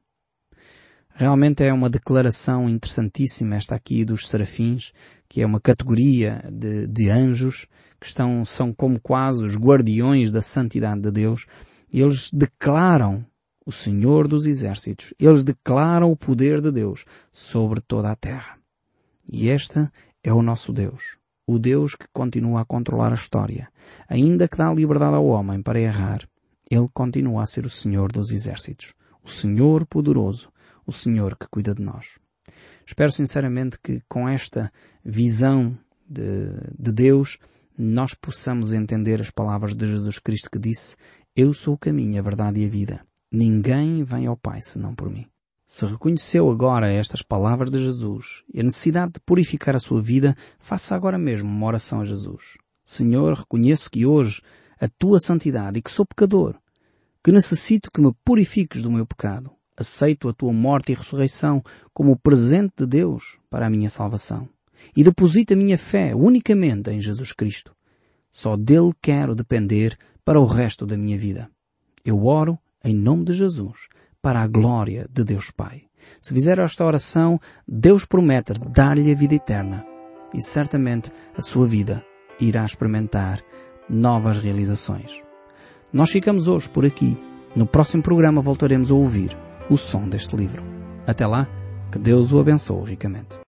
Realmente 1.20 1.64
é 1.64 1.72
uma 1.72 1.90
declaração 1.90 2.68
interessantíssima 2.68 3.56
esta 3.56 3.74
aqui 3.74 4.04
dos 4.04 4.28
serafins, 4.28 4.92
que 5.28 5.42
é 5.42 5.46
uma 5.46 5.60
categoria 5.60 6.40
de, 6.48 6.86
de 6.86 7.10
anjos 7.10 7.66
que 8.00 8.06
estão, 8.06 8.44
são 8.44 8.72
como 8.72 9.00
quase 9.00 9.44
os 9.44 9.56
guardiões 9.56 10.30
da 10.30 10.40
santidade 10.40 11.00
de 11.00 11.10
Deus. 11.10 11.44
Eles 11.92 12.30
declaram 12.32 13.26
o 13.66 13.72
Senhor 13.72 14.28
dos 14.28 14.46
Exércitos. 14.46 15.12
Eles 15.18 15.42
declaram 15.42 16.12
o 16.12 16.16
poder 16.16 16.60
de 16.60 16.70
Deus 16.70 17.04
sobre 17.32 17.80
toda 17.80 18.12
a 18.12 18.14
terra. 18.14 18.56
E 19.28 19.48
este 19.48 19.90
é 20.22 20.32
o 20.32 20.40
nosso 20.40 20.72
Deus. 20.72 21.16
O 21.44 21.58
Deus 21.58 21.96
que 21.96 22.06
continua 22.12 22.60
a 22.60 22.64
controlar 22.64 23.10
a 23.10 23.16
história. 23.16 23.68
Ainda 24.08 24.46
que 24.46 24.56
dá 24.56 24.72
liberdade 24.72 25.16
ao 25.16 25.26
homem 25.26 25.60
para 25.62 25.80
errar, 25.80 26.20
Ele 26.70 26.86
continua 26.94 27.42
a 27.42 27.46
ser 27.46 27.66
o 27.66 27.70
Senhor 27.70 28.12
dos 28.12 28.30
Exércitos. 28.30 28.94
O 29.20 29.28
Senhor 29.28 29.84
poderoso. 29.84 30.48
O 30.88 30.92
Senhor 30.92 31.36
que 31.36 31.46
cuida 31.50 31.74
de 31.74 31.82
nós. 31.82 32.18
Espero 32.86 33.12
sinceramente 33.12 33.78
que 33.78 34.00
com 34.08 34.26
esta 34.26 34.72
visão 35.04 35.78
de, 36.08 36.48
de 36.78 36.92
Deus 36.94 37.36
nós 37.76 38.14
possamos 38.14 38.72
entender 38.72 39.20
as 39.20 39.30
palavras 39.30 39.74
de 39.74 39.86
Jesus 39.86 40.18
Cristo 40.18 40.50
que 40.50 40.58
disse 40.58 40.96
Eu 41.36 41.52
sou 41.52 41.74
o 41.74 41.78
caminho, 41.78 42.18
a 42.18 42.22
verdade 42.22 42.60
e 42.60 42.64
a 42.64 42.70
vida. 42.70 43.04
Ninguém 43.30 44.02
vem 44.02 44.26
ao 44.26 44.34
Pai 44.34 44.62
senão 44.62 44.94
por 44.94 45.10
mim. 45.10 45.26
Se 45.66 45.84
reconheceu 45.84 46.50
agora 46.50 46.90
estas 46.90 47.20
palavras 47.20 47.70
de 47.70 47.78
Jesus 47.78 48.42
e 48.54 48.60
a 48.60 48.64
necessidade 48.64 49.12
de 49.12 49.20
purificar 49.20 49.76
a 49.76 49.78
sua 49.78 50.00
vida, 50.00 50.34
faça 50.58 50.94
agora 50.94 51.18
mesmo 51.18 51.50
uma 51.50 51.66
oração 51.66 52.00
a 52.00 52.04
Jesus. 52.06 52.56
Senhor, 52.82 53.34
reconheço 53.34 53.90
que 53.90 54.06
hoje 54.06 54.40
a 54.80 54.88
tua 54.88 55.20
santidade 55.20 55.78
e 55.78 55.82
que 55.82 55.90
sou 55.90 56.06
pecador, 56.06 56.58
que 57.22 57.30
necessito 57.30 57.90
que 57.90 58.00
me 58.00 58.14
purifiques 58.24 58.82
do 58.82 58.90
meu 58.90 59.06
pecado. 59.06 59.57
Aceito 59.78 60.28
a 60.28 60.32
tua 60.32 60.52
morte 60.52 60.90
e 60.90 60.94
ressurreição 60.96 61.62
como 61.94 62.10
o 62.10 62.18
presente 62.18 62.72
de 62.78 62.86
Deus 62.86 63.38
para 63.48 63.66
a 63.66 63.70
minha 63.70 63.88
salvação. 63.88 64.48
E 64.96 65.04
deposito 65.04 65.54
a 65.54 65.56
minha 65.56 65.78
fé 65.78 66.16
unicamente 66.16 66.90
em 66.90 67.00
Jesus 67.00 67.32
Cristo. 67.32 67.72
Só 68.28 68.56
dele 68.56 68.92
quero 69.00 69.36
depender 69.36 69.96
para 70.24 70.40
o 70.40 70.46
resto 70.46 70.84
da 70.84 70.98
minha 70.98 71.16
vida. 71.16 71.48
Eu 72.04 72.26
oro 72.26 72.58
em 72.84 72.92
nome 72.92 73.24
de 73.24 73.34
Jesus 73.34 73.88
para 74.20 74.40
a 74.40 74.48
glória 74.48 75.06
de 75.12 75.22
Deus 75.22 75.52
Pai. 75.52 75.84
Se 76.20 76.34
fizer 76.34 76.58
esta 76.58 76.84
oração, 76.84 77.38
Deus 77.66 78.04
promete 78.04 78.54
dar-lhe 78.54 79.12
a 79.12 79.14
vida 79.14 79.36
eterna 79.36 79.86
e 80.34 80.42
certamente 80.42 81.12
a 81.36 81.40
sua 81.40 81.66
vida 81.66 82.04
irá 82.40 82.64
experimentar 82.64 83.40
novas 83.88 84.38
realizações. 84.38 85.22
Nós 85.92 86.10
ficamos 86.10 86.48
hoje 86.48 86.68
por 86.68 86.84
aqui. 86.84 87.16
No 87.54 87.64
próximo 87.64 88.02
programa 88.02 88.42
voltaremos 88.42 88.90
a 88.90 88.94
ouvir 88.94 89.47
o 89.70 89.76
som 89.76 90.08
deste 90.08 90.36
livro. 90.36 90.62
Até 91.06 91.26
lá, 91.26 91.46
que 91.90 91.98
Deus 91.98 92.32
o 92.32 92.38
abençoe 92.38 92.90
ricamente. 92.90 93.36